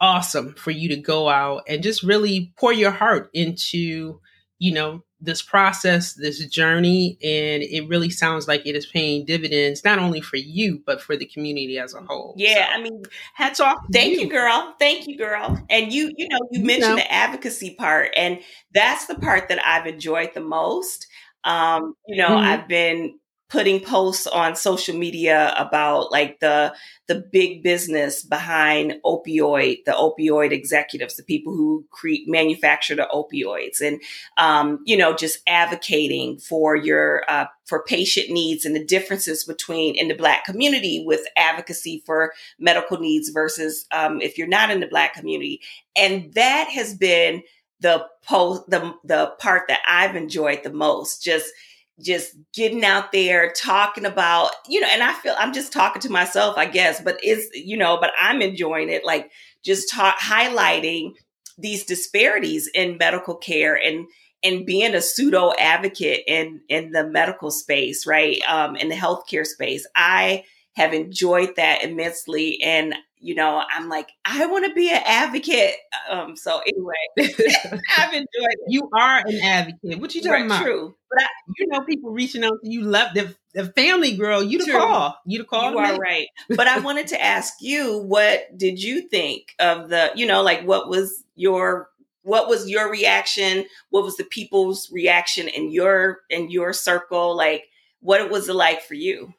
awesome 0.00 0.54
for 0.54 0.70
you 0.70 0.88
to 0.90 0.96
go 0.96 1.28
out 1.28 1.64
and 1.68 1.82
just 1.82 2.02
really 2.02 2.52
pour 2.58 2.72
your 2.72 2.90
heart 2.90 3.30
into, 3.32 4.20
you 4.58 4.72
know, 4.72 5.04
this 5.24 5.42
process, 5.42 6.14
this 6.14 6.44
journey, 6.46 7.18
and 7.22 7.62
it 7.62 7.88
really 7.88 8.10
sounds 8.10 8.46
like 8.46 8.66
it 8.66 8.76
is 8.76 8.86
paying 8.86 9.24
dividends 9.24 9.84
not 9.84 9.98
only 9.98 10.20
for 10.20 10.36
you 10.36 10.82
but 10.86 11.00
for 11.00 11.16
the 11.16 11.26
community 11.26 11.78
as 11.78 11.94
a 11.94 12.00
whole. 12.00 12.34
Yeah, 12.36 12.66
so, 12.66 12.72
I 12.72 12.82
mean, 12.82 13.02
hats 13.34 13.60
off. 13.60 13.78
Thank 13.92 14.14
you. 14.14 14.22
you. 14.22 14.30
girl. 14.30 14.74
Thank 14.78 15.06
you, 15.06 15.16
girl. 15.16 15.62
And 15.70 15.92
you, 15.92 16.10
you 16.16 16.28
know, 16.28 16.38
you, 16.50 16.60
you 16.60 16.66
mentioned 16.66 16.96
know. 16.96 17.02
the 17.02 17.12
advocacy 17.12 17.74
part, 17.74 18.10
and 18.16 18.38
that's 18.72 19.06
the 19.06 19.16
part 19.16 19.48
that 19.48 19.64
I've 19.64 19.86
enjoyed 19.86 20.30
the 20.34 20.40
most. 20.40 21.06
Um, 21.44 21.94
you 22.06 22.16
know, 22.16 22.28
mm-hmm. 22.28 22.46
I've 22.46 22.68
been 22.68 23.18
putting 23.48 23.80
posts 23.80 24.26
on 24.26 24.56
social 24.56 24.96
media 24.96 25.54
about 25.56 26.10
like 26.10 26.40
the 26.40 26.74
the 27.06 27.14
big 27.14 27.62
business 27.62 28.22
behind 28.22 28.94
opioid 29.04 29.84
the 29.84 29.92
opioid 29.92 30.50
executives 30.50 31.16
the 31.16 31.22
people 31.22 31.54
who 31.54 31.84
create 31.90 32.26
manufacture 32.26 32.94
the 32.94 33.06
opioids 33.12 33.80
and 33.80 34.00
um, 34.38 34.80
you 34.86 34.96
know 34.96 35.14
just 35.14 35.38
advocating 35.46 36.38
for 36.38 36.74
your 36.74 37.22
uh, 37.28 37.46
for 37.66 37.84
patient 37.84 38.30
needs 38.30 38.64
and 38.64 38.74
the 38.74 38.84
differences 38.84 39.44
between 39.44 39.94
in 39.94 40.08
the 40.08 40.14
black 40.14 40.44
community 40.44 41.04
with 41.06 41.26
advocacy 41.36 42.02
for 42.06 42.32
medical 42.58 42.98
needs 42.98 43.28
versus 43.28 43.86
um, 43.92 44.20
if 44.20 44.38
you're 44.38 44.46
not 44.46 44.70
in 44.70 44.80
the 44.80 44.86
black 44.86 45.14
community. 45.14 45.60
And 45.96 46.32
that 46.34 46.68
has 46.70 46.94
been 46.94 47.42
the 47.80 48.06
post 48.24 48.62
the 48.68 48.94
the 49.04 49.32
part 49.38 49.64
that 49.68 49.80
i've 49.86 50.16
enjoyed 50.16 50.62
the 50.62 50.72
most 50.72 51.22
just 51.22 51.52
just 52.00 52.36
getting 52.52 52.84
out 52.84 53.12
there 53.12 53.52
talking 53.52 54.04
about 54.04 54.50
you 54.68 54.80
know 54.80 54.88
and 54.88 55.02
i 55.02 55.12
feel 55.12 55.34
i'm 55.38 55.52
just 55.52 55.72
talking 55.72 56.02
to 56.02 56.10
myself 56.10 56.56
i 56.58 56.66
guess 56.66 57.00
but 57.00 57.18
it's 57.22 57.48
you 57.54 57.76
know 57.76 57.98
but 58.00 58.12
i'm 58.20 58.42
enjoying 58.42 58.90
it 58.90 59.04
like 59.04 59.30
just 59.64 59.88
ta- 59.90 60.16
highlighting 60.20 61.12
these 61.56 61.84
disparities 61.84 62.68
in 62.74 62.98
medical 62.98 63.36
care 63.36 63.76
and 63.76 64.06
and 64.42 64.66
being 64.66 64.94
a 64.94 65.00
pseudo 65.00 65.52
advocate 65.58 66.22
in 66.26 66.60
in 66.68 66.90
the 66.90 67.06
medical 67.06 67.50
space 67.50 68.06
right 68.06 68.42
um 68.48 68.74
in 68.74 68.88
the 68.88 68.96
healthcare 68.96 69.46
space 69.46 69.86
i 69.94 70.42
have 70.74 70.92
enjoyed 70.92 71.54
that 71.56 71.84
immensely 71.84 72.60
and 72.60 72.94
you 73.24 73.34
know, 73.34 73.62
I'm 73.74 73.88
like, 73.88 74.10
I 74.26 74.44
want 74.44 74.66
to 74.66 74.74
be 74.74 74.90
an 74.90 75.00
advocate. 75.02 75.76
Um, 76.10 76.36
so 76.36 76.60
anyway, 76.60 76.92
I've 77.96 78.12
enjoyed 78.12 78.28
it. 78.28 78.58
You 78.68 78.90
are 78.92 79.22
an 79.26 79.40
advocate. 79.42 79.98
What 79.98 80.14
you 80.14 80.20
talking 80.20 80.32
right, 80.42 80.44
about? 80.44 80.62
True. 80.62 80.94
But 81.14 81.22
I, 81.22 81.26
you 81.58 81.66
know, 81.68 81.80
people 81.82 82.10
reaching 82.10 82.44
out 82.44 82.58
to 82.62 82.70
you, 82.70 82.82
love 82.82 83.14
the, 83.14 83.34
the 83.54 83.66
family 83.72 84.16
girl. 84.16 84.42
You 84.42 84.58
the 84.58 84.64
true. 84.64 84.78
call. 84.78 85.16
You 85.26 85.38
the 85.38 85.44
call. 85.44 85.72
You 85.72 85.78
are 85.78 85.96
right. 85.96 86.26
But 86.48 86.66
I 86.66 86.80
wanted 86.80 87.08
to 87.08 87.22
ask 87.22 87.54
you, 87.60 87.98
what 87.98 88.56
did 88.56 88.82
you 88.82 89.08
think 89.08 89.54
of 89.58 89.88
the, 89.88 90.10
you 90.14 90.26
know, 90.26 90.42
like 90.42 90.62
what 90.62 90.88
was 90.88 91.24
your 91.36 91.88
what 92.22 92.48
was 92.48 92.70
your 92.70 92.90
reaction? 92.90 93.66
What 93.90 94.02
was 94.02 94.16
the 94.16 94.24
people's 94.24 94.90
reaction 94.90 95.46
in 95.46 95.70
your 95.70 96.20
in 96.30 96.50
your 96.50 96.72
circle? 96.72 97.36
Like 97.36 97.64
what 98.00 98.20
it 98.20 98.30
was 98.30 98.48
it 98.48 98.54
like 98.54 98.82
for 98.82 98.94
you? 98.94 99.34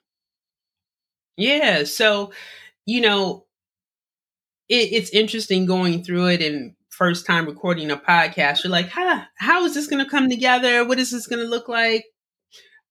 Yeah. 1.35 1.83
So, 1.83 2.31
you 2.85 3.01
know, 3.01 3.45
it, 4.69 4.93
it's 4.93 5.09
interesting 5.09 5.65
going 5.65 6.03
through 6.03 6.27
it 6.27 6.41
and 6.41 6.75
first 6.97 7.25
time 7.25 7.45
recording 7.45 7.91
a 7.91 7.97
podcast. 7.97 8.63
You're 8.63 8.71
like, 8.71 8.89
huh, 8.89 9.21
how 9.37 9.65
is 9.65 9.73
this 9.73 9.87
going 9.87 10.03
to 10.03 10.09
come 10.09 10.29
together? 10.29 10.87
What 10.87 10.97
is 10.97 11.11
this 11.11 11.27
going 11.27 11.43
to 11.43 11.49
look 11.49 11.67
like? 11.67 12.05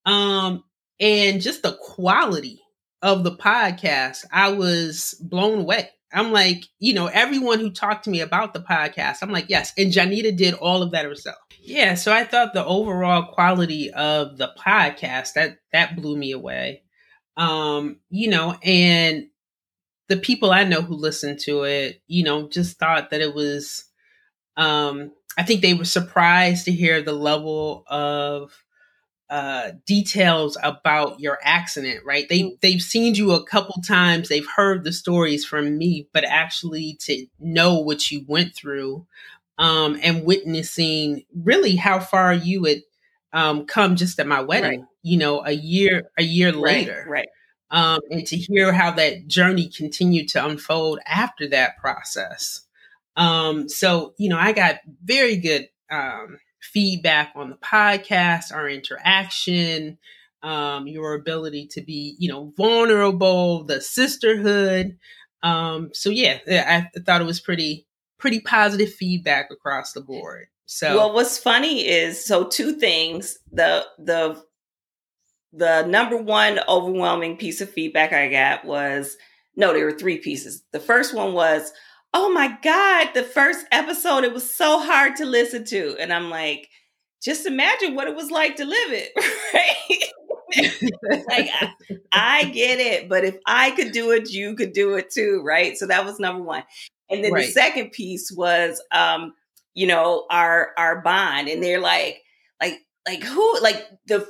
Um, 0.04 0.62
and 1.00 1.40
just 1.40 1.62
the 1.62 1.78
quality 1.80 2.60
of 3.00 3.24
the 3.24 3.34
podcast, 3.34 4.26
I 4.30 4.52
was 4.52 5.14
blown 5.22 5.60
away. 5.60 5.88
I'm 6.12 6.32
like, 6.32 6.64
you 6.78 6.92
know, 6.92 7.06
everyone 7.06 7.60
who 7.60 7.70
talked 7.70 8.04
to 8.04 8.10
me 8.10 8.20
about 8.20 8.52
the 8.52 8.60
podcast, 8.60 9.18
I'm 9.22 9.32
like, 9.32 9.46
yes. 9.48 9.72
And 9.78 9.90
Johnita 9.90 10.36
did 10.36 10.54
all 10.54 10.82
of 10.82 10.92
that 10.92 11.06
herself. 11.06 11.38
Yeah. 11.60 11.94
So 11.94 12.12
I 12.12 12.24
thought 12.24 12.52
the 12.52 12.64
overall 12.64 13.32
quality 13.32 13.90
of 13.90 14.36
the 14.36 14.52
podcast 14.58 15.32
that 15.34 15.56
that 15.72 15.96
blew 15.96 16.16
me 16.16 16.32
away. 16.32 16.82
Um, 17.36 18.00
you 18.10 18.28
know, 18.28 18.56
and 18.62 19.28
the 20.08 20.18
people 20.18 20.52
I 20.52 20.64
know 20.64 20.82
who 20.82 20.94
listened 20.94 21.40
to 21.40 21.64
it, 21.64 22.02
you 22.06 22.22
know, 22.22 22.48
just 22.48 22.78
thought 22.78 23.10
that 23.10 23.22
it 23.22 23.34
was 23.34 23.84
um 24.56 25.12
I 25.36 25.42
think 25.42 25.62
they 25.62 25.74
were 25.74 25.84
surprised 25.84 26.64
to 26.66 26.72
hear 26.72 27.02
the 27.02 27.12
level 27.12 27.84
of 27.88 28.52
uh 29.30 29.72
details 29.86 30.56
about 30.62 31.18
your 31.20 31.38
accident, 31.42 32.04
right? 32.04 32.28
They 32.28 32.40
mm. 32.40 32.60
they've 32.60 32.82
seen 32.82 33.14
you 33.14 33.32
a 33.32 33.44
couple 33.46 33.82
times, 33.82 34.28
they've 34.28 34.48
heard 34.56 34.84
the 34.84 34.92
stories 34.92 35.44
from 35.44 35.78
me, 35.78 36.08
but 36.12 36.24
actually 36.24 36.96
to 37.00 37.26
know 37.40 37.78
what 37.78 38.10
you 38.10 38.24
went 38.28 38.54
through 38.54 39.06
um 39.58 39.98
and 40.02 40.24
witnessing 40.24 41.24
really 41.34 41.76
how 41.76 42.00
far 42.00 42.34
you 42.34 42.64
had 42.64 42.82
um 43.32 43.66
come 43.66 43.96
just 43.96 44.18
at 44.20 44.26
my 44.26 44.40
wedding, 44.40 44.80
right. 44.80 44.88
you 45.02 45.16
know, 45.16 45.44
a 45.44 45.52
year 45.52 46.10
a 46.18 46.22
year 46.22 46.52
later. 46.52 47.04
Right. 47.08 47.20
right 47.20 47.28
um, 47.74 48.00
and 48.10 48.24
to 48.28 48.36
hear 48.36 48.72
how 48.72 48.92
that 48.92 49.26
journey 49.26 49.68
continued 49.68 50.28
to 50.28 50.46
unfold 50.46 51.00
after 51.06 51.48
that 51.48 51.76
process. 51.78 52.63
Um, 53.16 53.68
so, 53.68 54.14
you 54.18 54.28
know, 54.28 54.38
I 54.38 54.52
got 54.52 54.76
very 55.04 55.36
good 55.36 55.68
um, 55.90 56.38
feedback 56.60 57.32
on 57.34 57.50
the 57.50 57.56
podcast, 57.56 58.52
our 58.52 58.68
interaction, 58.68 59.98
um, 60.42 60.86
your 60.86 61.14
ability 61.14 61.68
to 61.72 61.82
be, 61.82 62.16
you 62.18 62.28
know, 62.28 62.52
vulnerable, 62.56 63.64
the 63.64 63.80
sisterhood. 63.80 64.96
Um, 65.42 65.90
so 65.92 66.10
yeah, 66.10 66.38
I, 66.48 66.88
thought 67.00 67.20
it 67.20 67.26
was 67.26 67.40
pretty, 67.40 67.86
pretty 68.18 68.40
positive 68.40 68.92
feedback 68.92 69.50
across 69.50 69.92
the 69.92 70.00
board. 70.00 70.46
So, 70.66 70.96
well, 70.96 71.12
what's 71.12 71.38
funny 71.38 71.86
is 71.86 72.24
so 72.24 72.44
two 72.44 72.72
things: 72.72 73.38
the 73.52 73.84
the 73.98 74.42
the 75.52 75.82
number 75.86 76.16
one 76.16 76.58
overwhelming 76.66 77.36
piece 77.36 77.60
of 77.60 77.68
feedback 77.68 78.14
I 78.14 78.28
got 78.28 78.64
was 78.64 79.18
no, 79.56 79.72
there 79.72 79.84
were 79.84 79.92
three 79.92 80.18
pieces. 80.18 80.62
The 80.72 80.80
first 80.80 81.14
one 81.14 81.32
was, 81.32 81.72
oh 82.14 82.30
my 82.30 82.56
God, 82.62 83.08
the 83.12 83.24
first 83.24 83.66
episode, 83.72 84.22
it 84.22 84.32
was 84.32 84.54
so 84.54 84.78
hard 84.78 85.16
to 85.16 85.26
listen 85.26 85.64
to. 85.66 85.96
And 85.98 86.12
I'm 86.12 86.30
like, 86.30 86.68
just 87.20 87.44
imagine 87.44 87.96
what 87.96 88.06
it 88.06 88.14
was 88.14 88.30
like 88.30 88.56
to 88.56 88.64
live 88.64 88.92
it, 88.92 89.10
right? 89.54 91.24
like, 91.28 91.50
I, 91.52 91.74
I, 92.12 92.44
get 92.44 92.78
it, 92.78 93.08
but 93.08 93.24
if 93.24 93.36
I 93.46 93.72
could 93.72 93.90
do 93.90 94.12
it, 94.12 94.30
you 94.30 94.54
could 94.54 94.72
do 94.72 94.94
it 94.94 95.10
too, 95.10 95.42
right? 95.44 95.76
So 95.76 95.86
that 95.86 96.04
was 96.04 96.20
number 96.20 96.44
one. 96.44 96.62
And 97.10 97.24
then 97.24 97.32
right. 97.32 97.46
the 97.46 97.52
second 97.52 97.90
piece 97.90 98.30
was, 98.30 98.80
um, 98.92 99.34
you 99.74 99.88
know, 99.88 100.26
our 100.30 100.70
our 100.78 101.02
bond, 101.02 101.48
and 101.48 101.62
they're 101.62 101.80
like, 101.80 102.22
like, 102.62 102.78
like 103.06 103.22
who, 103.24 103.60
like 103.60 103.84
the 104.06 104.26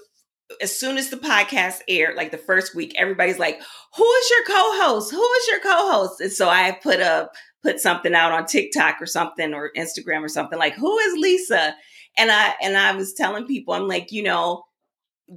as 0.61 0.76
soon 0.76 0.97
as 0.97 1.11
the 1.11 1.17
podcast 1.17 1.81
aired, 1.88 2.17
like 2.17 2.31
the 2.31 2.38
first 2.38 2.75
week, 2.75 2.95
everybody's 2.97 3.38
like, 3.38 3.61
"Who 3.97 4.05
is 4.05 4.31
your 4.31 4.45
co-host? 4.47 5.11
Who 5.12 5.23
is 5.23 5.49
your 5.49 5.61
co-host?" 5.61 6.21
And 6.21 6.33
so 6.33 6.49
I 6.49 6.73
put 6.73 7.00
a 7.00 7.29
put 7.64 7.80
something 7.80 8.14
out 8.14 8.33
on 8.33 8.47
TikTok 8.47 9.02
or 9.02 9.06
something 9.06 9.54
or 9.54 9.73
Instagram 9.76 10.23
or 10.23 10.28
something 10.28 10.59
like, 10.59 10.75
"Who 10.75 10.99
is 10.99 11.14
Lisa?" 11.18 11.75
And 12.16 12.30
I 12.30 12.54
and 12.62 12.76
I 12.76 12.94
was 12.94 13.14
telling 13.14 13.47
people, 13.47 13.75
I'm 13.75 13.88
like, 13.88 14.12
you 14.12 14.23
know, 14.23 14.64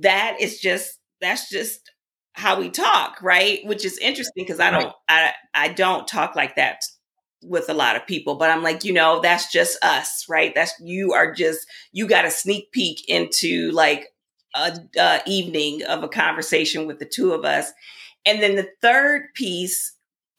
that 0.01 0.38
is 0.39 0.60
just 0.60 1.00
that's 1.22 1.50
just 1.50 1.91
how 2.34 2.60
we 2.60 2.69
talk, 2.69 3.19
right? 3.22 3.65
Which 3.65 3.86
is 3.86 3.98
interesting 3.98 4.43
because 4.43 4.60
I 4.60 4.69
don't. 4.72 4.93
I 5.10 5.34
I 5.55 5.69
don't 5.69 6.07
talk 6.07 6.36
like 6.36 6.55
that 6.57 6.81
with 7.43 7.69
a 7.69 7.74
lot 7.74 7.96
of 7.96 8.07
people, 8.07 8.36
but 8.36 8.50
I'm 8.50 8.63
like, 8.63 8.84
you 8.84 8.93
know, 8.93 9.22
that's 9.22 9.51
just 9.51 9.84
us, 9.84 10.25
right? 10.29 10.53
That's 10.53 10.74
you 10.81 11.13
are 11.13 11.34
just 11.34 11.65
you 11.91 12.07
got 12.07 12.25
a 12.25 12.31
sneak 12.31 12.72
peek 12.72 13.07
into 13.07 13.72
like 13.72 14.07
a, 14.55 14.77
a 15.00 15.22
evening 15.27 15.84
of 15.84 16.03
a 16.03 16.10
conversation 16.10 16.88
with 16.88 17.00
the 17.00 17.05
two 17.05 17.34
of 17.34 17.46
us. 17.46 17.72
and 18.25 18.41
then 18.41 18.55
the 18.55 18.69
third 18.81 19.34
piece, 19.36 19.93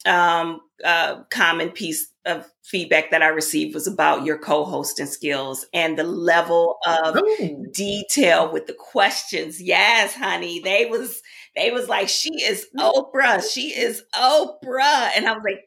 um, 0.07 0.61
uh, 0.85 1.23
common 1.30 1.70
piece 1.70 2.12
of 2.25 2.50
feedback 2.62 3.11
that 3.11 3.23
I 3.23 3.28
received 3.28 3.75
was 3.75 3.87
about 3.87 4.25
your 4.25 4.38
co-hosting 4.38 5.06
skills 5.06 5.66
and 5.73 5.99
the 5.99 6.04
level 6.04 6.78
of 6.87 7.16
Ooh. 7.16 7.66
detail 7.73 8.52
with 8.52 8.66
the 8.66 8.75
questions. 8.75 9.61
Yes, 9.61 10.14
honey, 10.14 10.61
they 10.61 10.87
was 10.87 11.23
they 11.56 11.70
was 11.70 11.88
like, 11.88 12.08
she 12.08 12.42
is 12.42 12.66
Oprah, 12.78 13.42
she 13.50 13.68
is 13.68 14.02
Oprah, 14.14 15.11
and 15.16 15.26
I 15.26 15.32
was 15.32 15.42
like. 15.44 15.61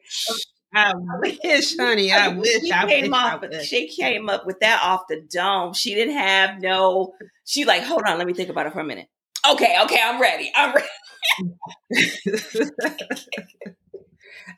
I 0.74 0.94
wish, 1.20 1.76
honey. 1.76 2.12
I 2.12 2.28
wish. 2.28 2.62
She 2.62 2.72
I 2.72 2.86
came 2.86 3.10
wish, 3.10 3.12
off. 3.12 3.44
She 3.62 3.88
came 3.88 4.30
up 4.30 4.46
with 4.46 4.58
that 4.60 4.80
off 4.82 5.02
the 5.06 5.20
dome. 5.30 5.74
She 5.74 5.94
didn't 5.94 6.16
have 6.16 6.62
no. 6.62 7.12
She 7.44 7.66
like, 7.66 7.82
hold 7.82 8.04
on. 8.06 8.16
Let 8.16 8.26
me 8.26 8.32
think 8.32 8.48
about 8.48 8.64
it 8.64 8.72
for 8.72 8.80
a 8.80 8.84
minute. 8.84 9.08
Okay, 9.50 9.76
okay, 9.82 9.98
I'm 10.02 10.18
ready. 10.18 10.50
I'm 10.56 10.74
ready. 10.74 10.88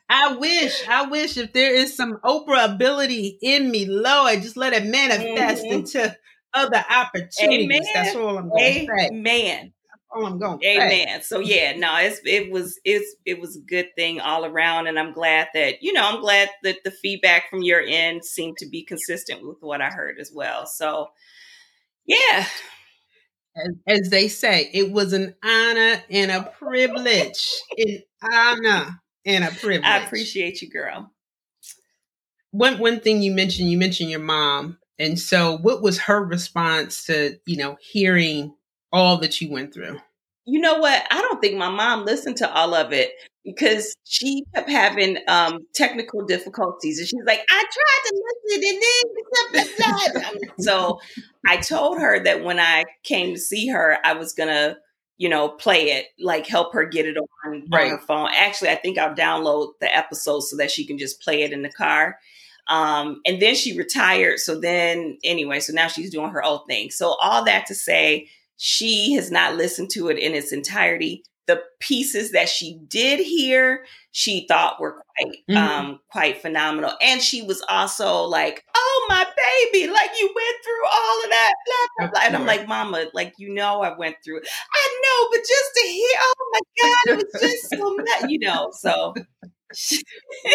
I 0.09 0.35
wish, 0.35 0.87
I 0.87 1.07
wish 1.07 1.37
if 1.37 1.53
there 1.53 1.73
is 1.73 1.95
some 1.95 2.19
Oprah 2.23 2.73
ability 2.73 3.37
in 3.41 3.71
me, 3.71 3.85
Lord, 3.85 4.41
just 4.41 4.57
let 4.57 4.73
it 4.73 4.85
manifest 4.85 5.63
mm-hmm. 5.63 5.73
into 5.73 6.15
other 6.53 6.83
opportunities. 6.89 7.65
Amen. 7.65 7.81
That's 7.93 8.15
all 8.15 8.37
I'm 8.37 8.49
going 8.49 8.87
to 8.87 8.87
say. 8.87 9.07
Amen. 9.11 9.73
all 10.11 10.25
I'm 10.25 10.39
going. 10.39 10.63
Amen. 10.63 11.21
Say. 11.21 11.25
So 11.25 11.39
yeah, 11.39 11.75
no, 11.75 11.97
it's 11.97 12.21
it 12.25 12.51
was 12.51 12.79
it's 12.83 13.15
it 13.25 13.39
was 13.39 13.57
a 13.57 13.61
good 13.61 13.87
thing 13.95 14.21
all 14.21 14.45
around, 14.45 14.87
and 14.87 14.97
I'm 14.97 15.13
glad 15.13 15.47
that 15.53 15.81
you 15.81 15.93
know 15.93 16.03
I'm 16.03 16.21
glad 16.21 16.49
that 16.63 16.77
the 16.83 16.91
feedback 16.91 17.49
from 17.49 17.61
your 17.61 17.81
end 17.81 18.23
seemed 18.23 18.57
to 18.59 18.69
be 18.69 18.83
consistent 18.83 19.45
with 19.45 19.57
what 19.59 19.81
I 19.81 19.89
heard 19.89 20.17
as 20.19 20.31
well. 20.33 20.65
So 20.65 21.07
yeah. 22.05 22.45
As, 23.57 24.01
as 24.01 24.09
they 24.09 24.27
say, 24.27 24.69
it 24.73 24.91
was 24.91 25.13
an 25.13 25.33
honor 25.43 26.03
and 26.09 26.29
a 26.29 26.43
privilege. 26.59 27.49
an 27.77 28.03
honor 28.21 29.01
and 29.25 29.43
a 29.43 29.51
privilege. 29.51 29.83
I 29.85 30.03
appreciate 30.03 30.61
you, 30.61 30.69
girl. 30.69 31.11
One 32.51 32.79
one 32.79 32.99
thing 32.99 33.21
you 33.21 33.31
mentioned, 33.31 33.69
you 33.69 33.77
mentioned 33.77 34.09
your 34.09 34.19
mom. 34.19 34.77
And 34.97 35.19
so 35.19 35.57
what 35.57 35.81
was 35.81 35.99
her 35.99 36.23
response 36.23 37.05
to, 37.07 37.37
you 37.45 37.57
know, 37.57 37.77
hearing 37.81 38.55
all 38.93 39.17
that 39.17 39.41
you 39.41 39.51
went 39.51 39.73
through? 39.73 39.99
You 40.45 40.59
know 40.59 40.77
what? 40.77 41.03
I 41.11 41.21
don't 41.21 41.41
think 41.41 41.57
my 41.57 41.69
mom 41.69 42.05
listened 42.05 42.37
to 42.37 42.53
all 42.53 42.73
of 42.73 42.93
it 42.93 43.11
because 43.43 43.95
she 44.03 44.43
kept 44.53 44.69
having 44.69 45.17
um, 45.27 45.59
technical 45.73 46.25
difficulties. 46.25 46.99
And 46.99 47.07
she's 47.07 47.25
like, 47.25 47.41
I 47.49 47.63
tried 47.63 48.09
to 48.09 48.23
listen 48.23 48.63
and 48.63 48.81
then 50.33 50.49
so 50.59 50.99
I 51.47 51.57
told 51.57 51.99
her 51.99 52.23
that 52.23 52.43
when 52.43 52.59
I 52.59 52.85
came 53.03 53.33
to 53.33 53.39
see 53.39 53.67
her, 53.67 53.97
I 54.03 54.13
was 54.13 54.33
going 54.33 54.49
to 54.49 54.77
you 55.17 55.29
know, 55.29 55.49
play 55.49 55.91
it, 55.91 56.07
like 56.19 56.47
help 56.47 56.73
her 56.73 56.85
get 56.85 57.05
it 57.05 57.17
on, 57.17 57.65
right. 57.71 57.85
on 57.85 57.89
her 57.91 58.05
phone. 58.05 58.29
Actually, 58.33 58.69
I 58.69 58.75
think 58.75 58.97
I'll 58.97 59.15
download 59.15 59.73
the 59.79 59.95
episode 59.95 60.41
so 60.41 60.57
that 60.57 60.71
she 60.71 60.85
can 60.85 60.97
just 60.97 61.21
play 61.21 61.43
it 61.43 61.53
in 61.53 61.61
the 61.61 61.71
car. 61.71 62.17
Um, 62.67 63.21
and 63.25 63.41
then 63.41 63.55
she 63.55 63.77
retired. 63.77 64.39
So 64.39 64.59
then, 64.59 65.17
anyway, 65.23 65.59
so 65.59 65.71
now 65.71 65.87
she's 65.87 66.09
doing 66.09 66.31
her 66.31 66.43
own 66.43 66.59
thing. 66.67 66.89
So, 66.89 67.15
all 67.21 67.45
that 67.45 67.67
to 67.67 67.75
say, 67.75 68.27
she 68.57 69.13
has 69.13 69.29
not 69.29 69.55
listened 69.55 69.91
to 69.91 70.09
it 70.09 70.17
in 70.17 70.33
its 70.33 70.51
entirety 70.51 71.23
the 71.47 71.61
pieces 71.79 72.31
that 72.31 72.49
she 72.49 72.79
did 72.87 73.19
hear, 73.19 73.85
she 74.11 74.45
thought 74.47 74.79
were 74.79 75.03
quite 75.17 75.35
mm-hmm. 75.49 75.57
um 75.57 75.99
quite 76.11 76.41
phenomenal. 76.41 76.93
And 77.01 77.21
she 77.21 77.41
was 77.41 77.63
also 77.69 78.23
like, 78.23 78.63
"Oh 78.74 78.74
my 79.09 79.25
baby, 79.25 79.91
like 79.91 80.11
you 80.19 80.27
went 80.35 80.57
through 80.63 80.85
all 80.91 81.23
of 81.23 81.29
that." 81.29 81.53
Blah, 81.65 81.87
blah, 81.97 82.11
blah. 82.11 82.21
And 82.27 82.35
I'm 82.35 82.45
like, 82.45 82.67
"Mama, 82.67 83.05
like 83.13 83.33
you 83.37 83.53
know 83.53 83.81
I 83.81 83.97
went 83.97 84.17
through 84.23 84.37
it. 84.39 84.47
I 84.73 85.01
know, 85.03 85.27
but 85.31 85.39
just 85.39 85.71
to 85.75 85.87
hear, 85.87 86.17
oh 86.21 86.51
my 86.53 86.59
god, 86.81 87.13
it 87.13 87.15
was 87.33 87.41
just 87.41 87.69
so 87.69 87.95
much, 88.21 88.29
you 88.29 88.39
know." 88.39 88.69
So 88.71 89.13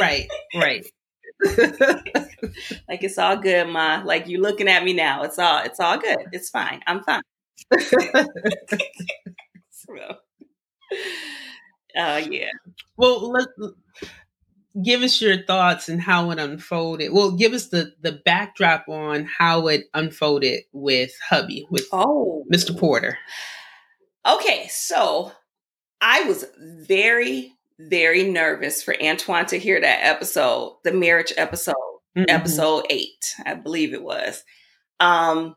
right, 0.01 0.29
right. 0.57 0.87
like 2.89 3.03
it's 3.03 3.19
all 3.19 3.37
good, 3.37 3.69
ma. 3.69 4.03
Like 4.05 4.27
you 4.29 4.41
looking 4.41 4.69
at 4.69 4.85
me 4.85 4.93
now. 4.93 5.23
It's 5.23 5.39
all 5.39 5.63
it's 5.65 5.81
all 5.81 5.99
good. 5.99 6.19
It's 6.33 6.51
fine. 6.51 6.81
I'm 6.87 7.03
fine. 7.03 7.23
so. 9.71 10.17
Uh, 11.97 12.23
yeah. 12.31 12.51
Well, 12.97 13.31
let 13.31 13.49
give 14.83 15.03
us 15.03 15.21
your 15.21 15.43
thoughts 15.43 15.89
and 15.89 16.01
how 16.01 16.31
it 16.31 16.39
unfolded. 16.39 17.13
Well, 17.13 17.33
give 17.33 17.53
us 17.53 17.69
the 17.69 17.93
the 18.01 18.21
backdrop 18.25 18.89
on 18.89 19.27
how 19.27 19.69
it 19.69 19.85
unfolded 19.95 20.63
with 20.73 21.13
hubby 21.29 21.67
with 21.71 21.87
oh 21.93 22.45
Mr. 22.53 22.77
Porter. 22.77 23.19
Okay, 24.27 24.69
so 24.71 25.33
I 26.01 26.25
was 26.25 26.45
very 26.59 27.55
very 27.79 28.31
nervous 28.31 28.83
for 28.83 28.95
Antoine 29.03 29.47
to 29.47 29.59
hear 29.59 29.81
that 29.81 30.01
episode, 30.03 30.77
the 30.85 30.93
marriage 30.93 31.33
episode, 31.39 31.75
mm-hmm. 32.17 32.25
episode 32.29 32.85
8, 32.91 33.09
I 33.47 33.55
believe 33.55 33.95
it 33.95 34.03
was. 34.03 34.45
Um 34.99 35.57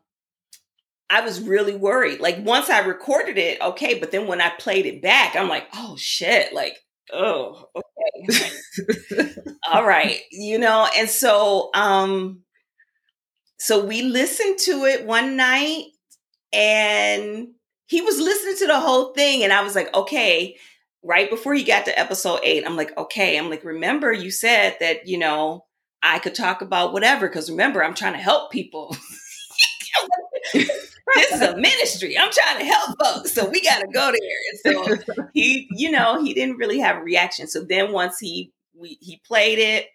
I 1.09 1.21
was 1.21 1.41
really 1.41 1.75
worried. 1.75 2.21
Like 2.21 2.39
once 2.39 2.69
I 2.69 2.79
recorded 2.79 3.37
it, 3.37 3.61
okay, 3.61 3.99
but 3.99 4.11
then 4.11 4.25
when 4.25 4.41
I 4.41 4.49
played 4.57 4.87
it 4.87 5.01
back, 5.01 5.35
I'm 5.35 5.47
like, 5.47 5.67
oh 5.75 5.95
shit, 5.95 6.53
like, 6.53 6.79
oh, 7.11 7.67
okay. 7.75 8.49
All 9.71 9.85
right, 9.85 10.19
you 10.31 10.57
know, 10.57 10.87
and 10.97 11.09
so 11.09 11.69
um 11.73 12.43
so 13.57 13.85
we 13.85 14.01
listened 14.01 14.57
to 14.59 14.85
it 14.85 15.05
one 15.05 15.35
night 15.35 15.85
and 16.53 17.49
he 17.87 18.01
was 18.01 18.19
listening 18.19 18.57
to 18.57 18.67
the 18.67 18.79
whole 18.79 19.13
thing 19.13 19.43
and 19.43 19.53
I 19.53 19.63
was 19.63 19.75
like, 19.75 19.93
okay, 19.95 20.57
right 21.03 21.29
before 21.29 21.53
he 21.53 21.63
got 21.63 21.85
to 21.85 21.99
episode 21.99 22.41
8, 22.43 22.65
I'm 22.65 22.77
like, 22.77 22.97
okay, 22.97 23.37
I'm 23.37 23.49
like, 23.49 23.63
remember 23.65 24.11
you 24.13 24.31
said 24.31 24.77
that, 24.81 25.07
you 25.07 25.17
know, 25.17 25.65
I 26.03 26.19
could 26.19 26.35
talk 26.35 26.61
about 26.61 26.93
whatever 26.93 27.29
cuz 27.29 27.49
remember 27.51 27.83
I'm 27.83 27.95
trying 27.95 28.13
to 28.13 28.19
help 28.19 28.51
people. 28.51 28.95
this 31.15 31.33
is 31.33 31.41
a 31.41 31.57
ministry. 31.57 32.17
I'm 32.17 32.31
trying 32.31 32.59
to 32.59 32.65
help 32.65 33.03
folks. 33.03 33.33
So 33.33 33.49
we 33.49 33.61
got 33.61 33.79
to 33.79 33.87
go 33.87 34.11
there. 34.11 34.75
And 34.75 34.99
so 35.07 35.25
he, 35.33 35.67
you 35.71 35.91
know, 35.91 36.23
he 36.23 36.33
didn't 36.33 36.57
really 36.57 36.79
have 36.79 36.97
a 36.97 37.01
reaction. 37.01 37.47
So 37.47 37.63
then 37.63 37.91
once 37.91 38.19
he, 38.19 38.51
we, 38.75 38.97
he 39.01 39.21
played 39.25 39.59
it, 39.59 39.87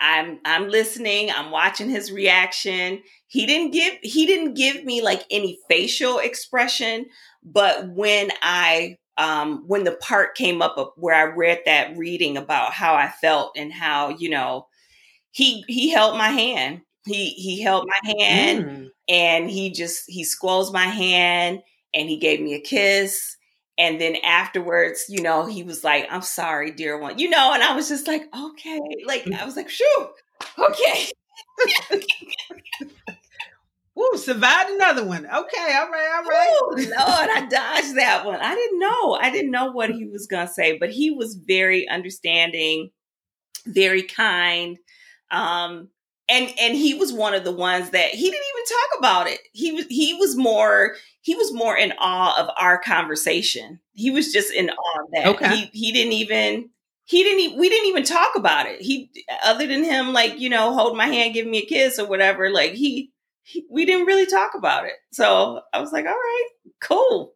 I'm, 0.00 0.38
I'm 0.44 0.68
listening. 0.68 1.30
I'm 1.30 1.50
watching 1.50 1.90
his 1.90 2.12
reaction. 2.12 3.02
He 3.26 3.46
didn't 3.46 3.72
give, 3.72 3.94
he 4.02 4.26
didn't 4.26 4.54
give 4.54 4.84
me 4.84 5.02
like 5.02 5.24
any 5.30 5.58
facial 5.68 6.18
expression. 6.18 7.06
But 7.42 7.88
when 7.88 8.30
I, 8.40 8.96
um, 9.16 9.64
when 9.66 9.82
the 9.82 9.96
part 9.96 10.36
came 10.36 10.62
up 10.62 10.94
where 10.96 11.14
I 11.14 11.34
read 11.34 11.62
that 11.66 11.96
reading 11.96 12.36
about 12.36 12.72
how 12.72 12.94
I 12.94 13.08
felt 13.08 13.56
and 13.56 13.72
how, 13.72 14.10
you 14.10 14.30
know, 14.30 14.68
he, 15.32 15.64
he 15.66 15.90
held 15.90 16.16
my 16.16 16.28
hand 16.28 16.82
he 17.08 17.30
he 17.30 17.62
held 17.62 17.86
my 17.86 18.14
hand 18.18 18.64
mm. 18.64 18.88
and 19.08 19.50
he 19.50 19.70
just 19.70 20.04
he 20.06 20.24
squoze 20.24 20.72
my 20.72 20.86
hand 20.86 21.62
and 21.94 22.08
he 22.08 22.16
gave 22.16 22.40
me 22.40 22.54
a 22.54 22.60
kiss. 22.60 23.36
And 23.78 24.00
then 24.00 24.16
afterwards, 24.24 25.04
you 25.08 25.22
know, 25.22 25.46
he 25.46 25.62
was 25.62 25.84
like, 25.84 26.08
I'm 26.10 26.22
sorry, 26.22 26.72
dear 26.72 26.98
one. 26.98 27.18
You 27.18 27.30
know, 27.30 27.52
and 27.54 27.62
I 27.62 27.76
was 27.76 27.88
just 27.88 28.08
like, 28.08 28.22
okay. 28.36 28.80
Like 29.06 29.30
I 29.32 29.44
was 29.44 29.56
like, 29.56 29.68
shoo, 29.68 30.08
okay. 30.58 31.06
Ooh, 33.98 34.16
survived 34.16 34.70
another 34.70 35.04
one. 35.04 35.26
Okay, 35.26 35.74
all 35.76 35.90
right, 35.90 36.08
all 36.16 36.24
right. 36.24 36.56
Ooh, 36.62 36.76
Lord, 36.76 36.90
I 36.96 37.46
dodged 37.50 37.96
that 37.96 38.24
one. 38.24 38.38
I 38.40 38.54
didn't 38.54 38.78
know. 38.78 39.14
I 39.14 39.30
didn't 39.30 39.50
know 39.50 39.72
what 39.72 39.90
he 39.90 40.06
was 40.06 40.26
gonna 40.28 40.48
say, 40.48 40.78
but 40.78 40.90
he 40.90 41.10
was 41.10 41.34
very 41.34 41.88
understanding, 41.88 42.90
very 43.66 44.02
kind. 44.02 44.78
Um, 45.32 45.88
and 46.28 46.52
and 46.60 46.76
he 46.76 46.94
was 46.94 47.12
one 47.12 47.34
of 47.34 47.44
the 47.44 47.52
ones 47.52 47.90
that 47.90 48.10
he 48.10 48.30
didn't 48.30 48.46
even 48.54 48.64
talk 48.66 48.98
about 48.98 49.26
it. 49.28 49.40
He 49.52 49.72
was 49.72 49.86
he 49.88 50.14
was 50.14 50.36
more 50.36 50.94
he 51.22 51.34
was 51.34 51.52
more 51.52 51.76
in 51.76 51.92
awe 51.98 52.40
of 52.40 52.50
our 52.58 52.78
conversation. 52.78 53.80
He 53.92 54.10
was 54.10 54.32
just 54.32 54.52
in 54.52 54.70
awe 54.70 55.00
of 55.02 55.08
that. 55.12 55.26
Okay. 55.28 55.56
He 55.56 55.70
he 55.72 55.92
didn't 55.92 56.12
even 56.12 56.70
he 57.04 57.22
didn't 57.22 57.40
even, 57.40 57.58
we 57.58 57.68
didn't 57.70 57.88
even 57.88 58.04
talk 58.04 58.32
about 58.36 58.66
it. 58.66 58.82
He 58.82 59.10
other 59.42 59.66
than 59.66 59.82
him 59.82 60.12
like, 60.12 60.38
you 60.38 60.50
know, 60.50 60.74
hold 60.74 60.96
my 60.96 61.06
hand, 61.06 61.34
give 61.34 61.46
me 61.46 61.58
a 61.58 61.66
kiss 61.66 61.98
or 61.98 62.06
whatever, 62.06 62.50
like 62.50 62.72
he, 62.72 63.12
he 63.42 63.64
we 63.70 63.86
didn't 63.86 64.06
really 64.06 64.26
talk 64.26 64.52
about 64.54 64.84
it. 64.84 64.92
So 65.12 65.62
I 65.72 65.80
was 65.80 65.92
like, 65.92 66.04
all 66.04 66.12
right, 66.12 66.48
cool. 66.82 67.34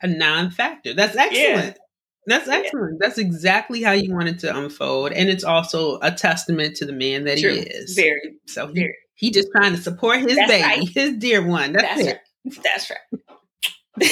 A 0.00 0.06
non-factor. 0.06 0.94
That's 0.94 1.16
excellent. 1.16 1.76
Yeah. 1.76 1.82
That's 2.28 2.46
excellent. 2.46 3.00
That's 3.00 3.16
exactly 3.16 3.82
how 3.82 3.92
you 3.92 4.14
want 4.14 4.28
it 4.28 4.40
to 4.40 4.54
unfold. 4.54 5.12
And 5.12 5.30
it's 5.30 5.44
also 5.44 5.98
a 6.00 6.12
testament 6.12 6.76
to 6.76 6.84
the 6.84 6.92
man 6.92 7.24
that 7.24 7.38
True. 7.38 7.54
he 7.54 7.60
is. 7.60 7.94
Very. 7.94 8.36
So 8.46 8.66
he, 8.66 8.74
very. 8.74 8.94
he 9.14 9.30
just 9.30 9.48
trying 9.50 9.74
to 9.74 9.80
support 9.80 10.18
his 10.18 10.36
That's 10.36 10.50
baby, 10.50 10.62
right. 10.62 10.86
his 10.88 11.16
dear 11.16 11.42
one. 11.46 11.72
That's, 11.72 11.86
That's 11.86 12.06
it. 12.06 12.20
Right. 12.44 12.58
That's 12.62 12.90
right. 12.90 12.98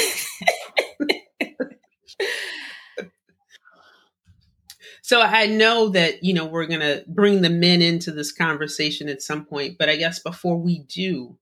so 5.03 5.21
I 5.21 5.45
know 5.47 5.91
that, 5.91 6.25
you 6.25 6.33
know, 6.33 6.47
we're 6.47 6.67
going 6.67 6.81
to 6.81 7.05
bring 7.07 7.43
the 7.43 7.51
men 7.51 7.83
into 7.83 8.13
this 8.13 8.33
conversation 8.33 9.11
at 9.11 9.21
some 9.21 9.45
point, 9.45 9.77
but 9.79 9.91
I 9.91 9.97
guess 9.97 10.21
before 10.21 10.57
we 10.57 10.85
do, 10.89 11.37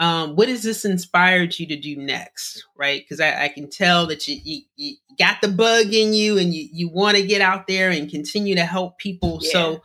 um, 0.00 0.34
what 0.34 0.48
has 0.48 0.62
this 0.62 0.84
inspired 0.84 1.58
you 1.58 1.66
to 1.68 1.76
do 1.76 1.96
next? 1.96 2.66
Right? 2.76 3.02
Because 3.02 3.20
I, 3.20 3.44
I, 3.44 3.48
can 3.48 3.70
tell 3.70 4.06
that 4.08 4.26
you, 4.26 4.40
you, 4.42 4.62
you, 4.76 4.96
got 5.18 5.40
the 5.40 5.48
bug 5.48 5.94
in 5.94 6.12
you 6.12 6.36
and 6.36 6.52
you, 6.52 6.68
you 6.72 6.88
want 6.88 7.16
to 7.16 7.24
get 7.24 7.40
out 7.40 7.68
there 7.68 7.90
and 7.90 8.10
continue 8.10 8.56
to 8.56 8.64
help 8.64 8.98
people. 8.98 9.38
Yeah. 9.40 9.50
So, 9.52 9.82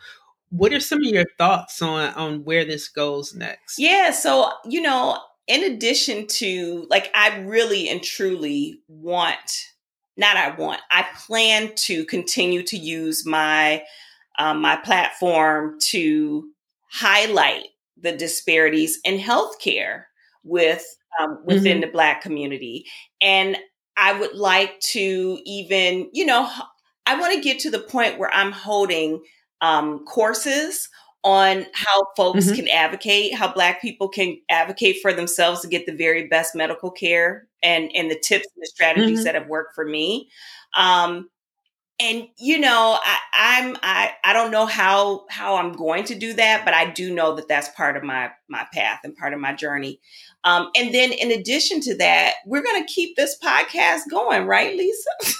what 0.49 0.73
are 0.73 0.79
some 0.79 0.99
of 0.99 1.05
your 1.05 1.25
thoughts 1.37 1.81
on 1.81 2.13
on 2.15 2.43
where 2.43 2.65
this 2.65 2.87
goes 2.89 3.35
next? 3.35 3.77
Yeah, 3.77 4.09
so 4.09 4.51
you 4.65 4.81
know, 4.81 5.19
in 5.47 5.63
addition 5.63 6.25
to 6.27 6.87
like, 6.89 7.11
I 7.13 7.37
really 7.39 7.87
and 7.87 8.01
truly 8.01 8.81
want, 8.87 9.65
not 10.17 10.37
I 10.37 10.55
want, 10.55 10.81
I 10.89 11.05
plan 11.27 11.73
to 11.75 12.03
continue 12.05 12.63
to 12.63 12.77
use 12.77 13.27
my 13.27 13.83
um, 14.39 14.61
my 14.61 14.77
platform 14.77 15.77
to 15.89 16.49
highlight 16.91 17.67
the 18.01 18.15
disparities 18.15 18.99
in 19.03 19.19
healthcare 19.19 20.03
with 20.43 20.85
um, 21.19 21.39
within 21.45 21.77
mm-hmm. 21.77 21.81
the 21.81 21.87
Black 21.87 22.21
community, 22.21 22.85
and 23.21 23.57
I 23.97 24.17
would 24.17 24.33
like 24.33 24.79
to 24.91 25.39
even, 25.45 26.09
you 26.13 26.25
know, 26.25 26.49
I 27.05 27.19
want 27.19 27.33
to 27.33 27.41
get 27.41 27.59
to 27.59 27.71
the 27.71 27.79
point 27.79 28.17
where 28.17 28.33
I'm 28.33 28.51
holding 28.51 29.21
um, 29.61 30.05
courses 30.05 30.87
on 31.23 31.65
how 31.73 32.05
folks 32.15 32.45
mm-hmm. 32.45 32.55
can 32.55 32.67
advocate, 32.69 33.33
how 33.33 33.51
Black 33.51 33.81
people 33.81 34.07
can 34.07 34.37
advocate 34.49 34.97
for 35.01 35.11
themselves 35.11 35.61
to 35.61 35.67
get 35.67 35.85
the 35.85 35.95
very 35.95 36.27
best 36.27 36.55
medical 36.55 36.91
care, 36.91 37.47
and 37.61 37.91
and 37.93 38.09
the 38.09 38.19
tips 38.19 38.47
and 38.55 38.61
the 38.61 38.67
strategies 38.67 39.19
mm-hmm. 39.19 39.23
that 39.25 39.35
have 39.35 39.47
worked 39.47 39.75
for 39.75 39.85
me. 39.85 40.29
Um, 40.77 41.29
and 41.99 42.27
you 42.37 42.59
know 42.59 42.97
I, 43.01 43.17
i'm 43.33 43.77
i 43.83 44.11
i 44.23 44.33
don't 44.33 44.51
know 44.51 44.65
how 44.65 45.25
how 45.29 45.57
i'm 45.57 45.73
going 45.73 46.05
to 46.05 46.15
do 46.15 46.33
that 46.33 46.63
but 46.65 46.73
i 46.73 46.89
do 46.89 47.13
know 47.13 47.35
that 47.35 47.47
that's 47.47 47.69
part 47.69 47.97
of 47.97 48.03
my 48.03 48.31
my 48.49 48.65
path 48.73 49.01
and 49.03 49.15
part 49.15 49.33
of 49.33 49.39
my 49.39 49.53
journey. 49.53 49.99
Um 50.43 50.69
and 50.75 50.93
then 50.93 51.11
in 51.11 51.31
addition 51.31 51.81
to 51.81 51.97
that 51.97 52.35
we're 52.45 52.63
going 52.63 52.85
to 52.85 52.91
keep 52.91 53.15
this 53.15 53.37
podcast 53.43 54.01
going 54.09 54.47
right 54.47 54.75
lisa? 54.75 55.09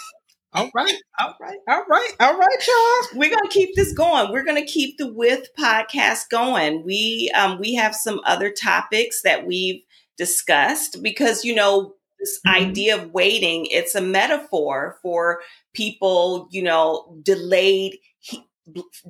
All 0.52 0.72
right. 0.74 0.96
All 1.20 1.36
right. 1.40 1.60
All 1.68 1.86
right. 1.88 2.12
All 2.20 2.36
right 2.36 2.68
y'all. 2.68 3.20
We're 3.20 3.30
going 3.30 3.48
to 3.48 3.54
keep 3.54 3.76
this 3.76 3.94
going. 3.94 4.32
We're 4.32 4.44
going 4.44 4.60
to 4.60 4.72
keep 4.72 4.98
the 4.98 5.14
with 5.14 5.48
podcast 5.58 6.30
going. 6.32 6.84
We 6.84 7.32
um 7.36 7.60
we 7.60 7.76
have 7.76 7.94
some 7.94 8.20
other 8.26 8.50
topics 8.50 9.22
that 9.22 9.46
we've 9.46 9.84
discussed 10.18 11.04
because 11.04 11.46
you 11.46 11.54
know 11.54 11.94
this 12.20 12.40
mm-hmm. 12.46 12.64
idea 12.64 12.96
of 12.96 13.12
waiting 13.12 13.66
it's 13.68 13.96
a 13.96 14.02
metaphor 14.02 14.98
for 15.02 15.42
people 15.74 16.48
you 16.52 16.62
know 16.62 17.18
delayed 17.24 17.98
he, 18.20 18.44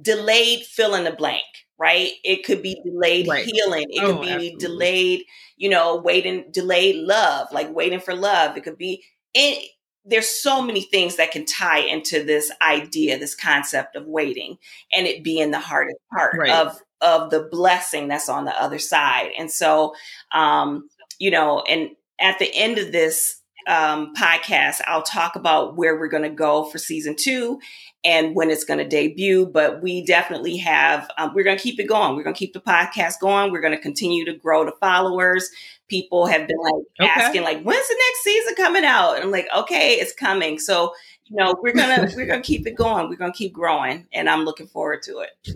delayed 0.01 0.63
fill 0.63 0.95
in 0.95 1.03
the 1.03 1.11
blank 1.11 1.43
right 1.77 2.11
it 2.23 2.45
could 2.45 2.61
be 2.61 2.79
delayed 2.85 3.27
right. 3.27 3.45
healing 3.45 3.87
it 3.89 4.03
oh, 4.03 4.13
could 4.13 4.21
be 4.21 4.29
absolutely. 4.29 4.57
delayed 4.59 5.23
you 5.57 5.69
know 5.69 5.97
waiting 5.97 6.45
delayed 6.51 6.95
love 6.95 7.47
like 7.51 7.73
waiting 7.73 7.99
for 7.99 8.15
love 8.15 8.55
it 8.57 8.63
could 8.63 8.77
be 8.77 9.03
it, 9.33 9.69
there's 10.05 10.27
so 10.27 10.61
many 10.61 10.81
things 10.81 11.17
that 11.17 11.31
can 11.31 11.45
tie 11.45 11.79
into 11.79 12.23
this 12.23 12.51
idea 12.61 13.17
this 13.17 13.35
concept 13.35 13.95
of 13.95 14.05
waiting 14.07 14.57
and 14.93 15.07
it 15.07 15.23
being 15.23 15.51
the 15.51 15.59
hardest 15.59 15.99
part 16.11 16.35
right. 16.37 16.51
of 16.51 16.79
of 17.01 17.29
the 17.29 17.47
blessing 17.51 18.07
that's 18.07 18.29
on 18.29 18.45
the 18.45 18.61
other 18.61 18.79
side 18.79 19.31
and 19.37 19.51
so 19.51 19.93
um 20.33 20.89
you 21.19 21.31
know 21.31 21.61
and 21.69 21.89
at 22.19 22.39
the 22.39 22.53
end 22.53 22.77
of 22.77 22.91
this 22.91 23.41
um, 23.67 24.13
podcast, 24.15 24.81
I'll 24.87 25.03
talk 25.03 25.35
about 25.35 25.75
where 25.75 25.97
we're 25.97 26.07
going 26.07 26.23
to 26.23 26.29
go 26.29 26.65
for 26.65 26.77
season 26.77 27.15
two 27.15 27.59
and 28.03 28.35
when 28.35 28.49
it's 28.49 28.63
going 28.63 28.79
to 28.79 28.87
debut. 28.87 29.45
But 29.45 29.81
we 29.81 30.05
definitely 30.05 30.57
have, 30.57 31.09
um, 31.17 31.33
we're 31.33 31.43
going 31.43 31.57
to 31.57 31.63
keep 31.63 31.79
it 31.79 31.87
going. 31.87 32.15
We're 32.15 32.23
going 32.23 32.33
to 32.33 32.39
keep 32.39 32.53
the 32.53 32.61
podcast 32.61 33.19
going. 33.19 33.51
We're 33.51 33.61
going 33.61 33.75
to 33.75 33.81
continue 33.81 34.25
to 34.25 34.33
grow 34.33 34.65
the 34.65 34.73
followers. 34.79 35.49
People 35.87 36.25
have 36.27 36.47
been 36.47 36.59
like 36.59 36.83
okay. 37.01 37.21
asking, 37.21 37.43
like, 37.43 37.63
when's 37.63 37.87
the 37.87 37.95
next 37.95 38.23
season 38.23 38.55
coming 38.55 38.85
out? 38.85 39.15
And 39.15 39.23
I'm 39.23 39.31
like, 39.31 39.47
okay, 39.55 39.93
it's 39.93 40.13
coming. 40.13 40.59
So, 40.59 40.93
you 41.25 41.35
know, 41.35 41.55
we're 41.61 41.73
gonna 41.73 42.11
we're 42.15 42.27
gonna 42.27 42.41
keep 42.41 42.67
it 42.67 42.75
going. 42.75 43.09
We're 43.09 43.15
gonna 43.15 43.33
keep 43.33 43.53
growing, 43.53 44.07
and 44.13 44.29
I'm 44.29 44.45
looking 44.45 44.67
forward 44.67 45.01
to 45.03 45.19
it. 45.19 45.55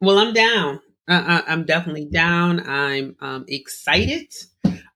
Well, 0.00 0.18
I'm 0.18 0.32
down. 0.32 0.80
Uh, 1.08 1.42
I'm 1.46 1.64
definitely 1.64 2.04
down. 2.06 2.68
I'm 2.68 3.16
um, 3.20 3.44
excited. 3.48 4.32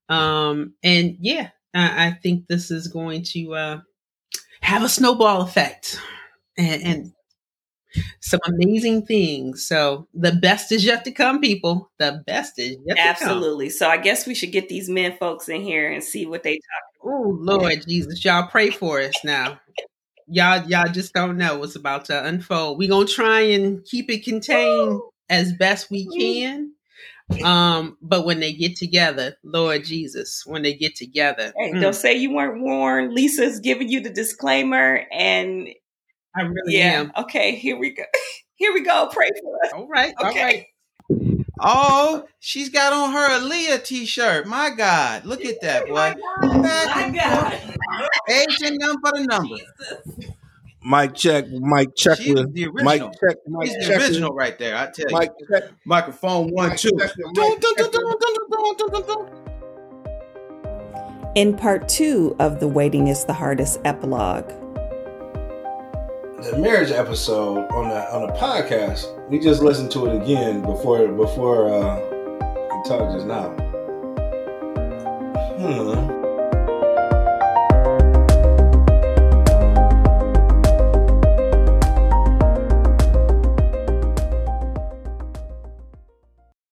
Um, 0.08 0.74
and 0.82 1.16
yeah, 1.20 1.50
I, 1.74 2.08
I 2.08 2.10
think 2.22 2.46
this 2.46 2.70
is 2.70 2.88
going 2.88 3.24
to 3.32 3.54
uh, 3.54 3.80
have 4.60 4.82
a 4.82 4.88
snowball 4.88 5.42
effect 5.42 5.98
and, 6.56 6.82
and 6.82 7.12
some 8.20 8.40
amazing 8.46 9.06
things. 9.06 9.66
So 9.66 10.08
the 10.14 10.32
best 10.32 10.72
is 10.72 10.84
yet 10.84 11.04
to 11.04 11.12
come, 11.12 11.40
people. 11.40 11.90
The 11.98 12.22
best 12.26 12.58
is 12.58 12.76
yet 12.84 12.98
Absolutely. 12.98 13.70
So 13.70 13.88
I 13.88 13.96
guess 13.96 14.26
we 14.26 14.34
should 14.34 14.52
get 14.52 14.68
these 14.68 14.88
men 14.88 15.16
folks 15.16 15.48
in 15.48 15.62
here 15.62 15.90
and 15.90 16.02
see 16.02 16.26
what 16.26 16.42
they 16.42 16.54
talk. 16.54 16.62
Oh 17.04 17.36
Lord 17.40 17.84
Jesus, 17.86 18.24
y'all 18.24 18.48
pray 18.48 18.70
for 18.70 19.00
us 19.00 19.14
now. 19.24 19.60
y'all, 20.26 20.66
y'all 20.68 20.92
just 20.92 21.12
don't 21.12 21.36
know 21.36 21.58
what's 21.58 21.76
about 21.76 22.06
to 22.06 22.24
unfold. 22.24 22.78
We're 22.78 22.88
gonna 22.88 23.06
try 23.06 23.40
and 23.40 23.84
keep 23.84 24.10
it 24.10 24.24
contained 24.24 25.00
as 25.28 25.52
best 25.52 25.90
we 25.90 26.06
can. 26.18 26.72
Um, 27.42 27.96
but 28.00 28.24
when 28.24 28.40
they 28.40 28.52
get 28.52 28.76
together, 28.76 29.36
Lord 29.42 29.84
Jesus, 29.84 30.44
when 30.46 30.62
they 30.62 30.74
get 30.74 30.94
together, 30.94 31.52
hey, 31.56 31.72
mm. 31.72 31.80
don't 31.80 31.94
say 31.94 32.14
you 32.14 32.32
weren't 32.32 32.60
warned. 32.60 33.12
Lisa's 33.12 33.60
giving 33.60 33.88
you 33.88 34.00
the 34.00 34.10
disclaimer, 34.10 35.02
and 35.10 35.68
I 36.36 36.42
really 36.42 36.76
yeah, 36.78 37.00
am. 37.00 37.12
Okay, 37.16 37.56
here 37.56 37.78
we 37.78 37.90
go. 37.90 38.04
Here 38.58 38.72
we 38.72 38.80
go. 38.80 39.10
Pray 39.12 39.28
for 39.38 39.66
us. 39.66 39.72
All 39.74 39.86
right. 39.86 40.14
Okay. 40.18 40.26
All 40.26 40.44
right. 40.46 40.66
Oh, 41.60 42.24
she's 42.38 42.70
got 42.70 42.94
on 42.94 43.12
her 43.12 43.38
Aaliyah 43.38 43.84
t-shirt. 43.84 44.46
My 44.46 44.70
God, 44.70 45.26
look 45.26 45.44
at 45.44 45.60
that, 45.60 45.84
boy. 45.88 45.92
My 45.92 46.14
God. 46.14 46.96
My 46.96 47.10
God. 47.10 47.60
Age 48.30 48.62
and 48.64 48.78
number 48.78 49.10
the 49.12 49.24
number. 49.24 49.56
Jesus. 50.18 50.35
Mic 50.88 51.14
check, 51.14 51.48
mic 51.50 51.96
check 51.96 52.16
She's 52.18 52.32
with 52.32 52.54
the 52.54 52.68
mic 52.70 53.00
check, 53.00 53.38
mic 53.48 53.66
She's 53.66 53.88
check. 53.88 53.98
The 53.98 54.04
original 54.04 54.30
with, 54.30 54.38
right 54.38 54.56
there, 54.56 54.76
I 54.76 54.88
tell 54.88 55.18
mic 55.18 55.32
you. 55.40 55.46
Check. 55.50 55.70
Microphone 55.84 56.52
one, 56.52 56.70
mic 56.70 56.78
two. 56.78 56.90
In 61.34 61.56
part 61.56 61.88
two 61.88 62.36
of 62.38 62.60
the 62.60 62.68
Waiting 62.68 63.08
is 63.08 63.24
the 63.24 63.32
Hardest 63.32 63.80
epilogue. 63.84 64.46
The 66.44 66.56
marriage 66.56 66.92
episode 66.92 67.68
on 67.72 67.88
the 67.88 68.14
on 68.14 68.28
the 68.28 68.32
podcast, 68.34 69.28
we 69.28 69.40
just 69.40 69.64
listened 69.64 69.90
to 69.90 70.06
it 70.06 70.22
again 70.22 70.62
before 70.62 71.08
before 71.08 71.68
uh 71.68 71.98
we 71.98 72.88
talked 72.88 73.12
just 73.12 73.26
now. 73.26 73.50
Hmm 75.58 76.15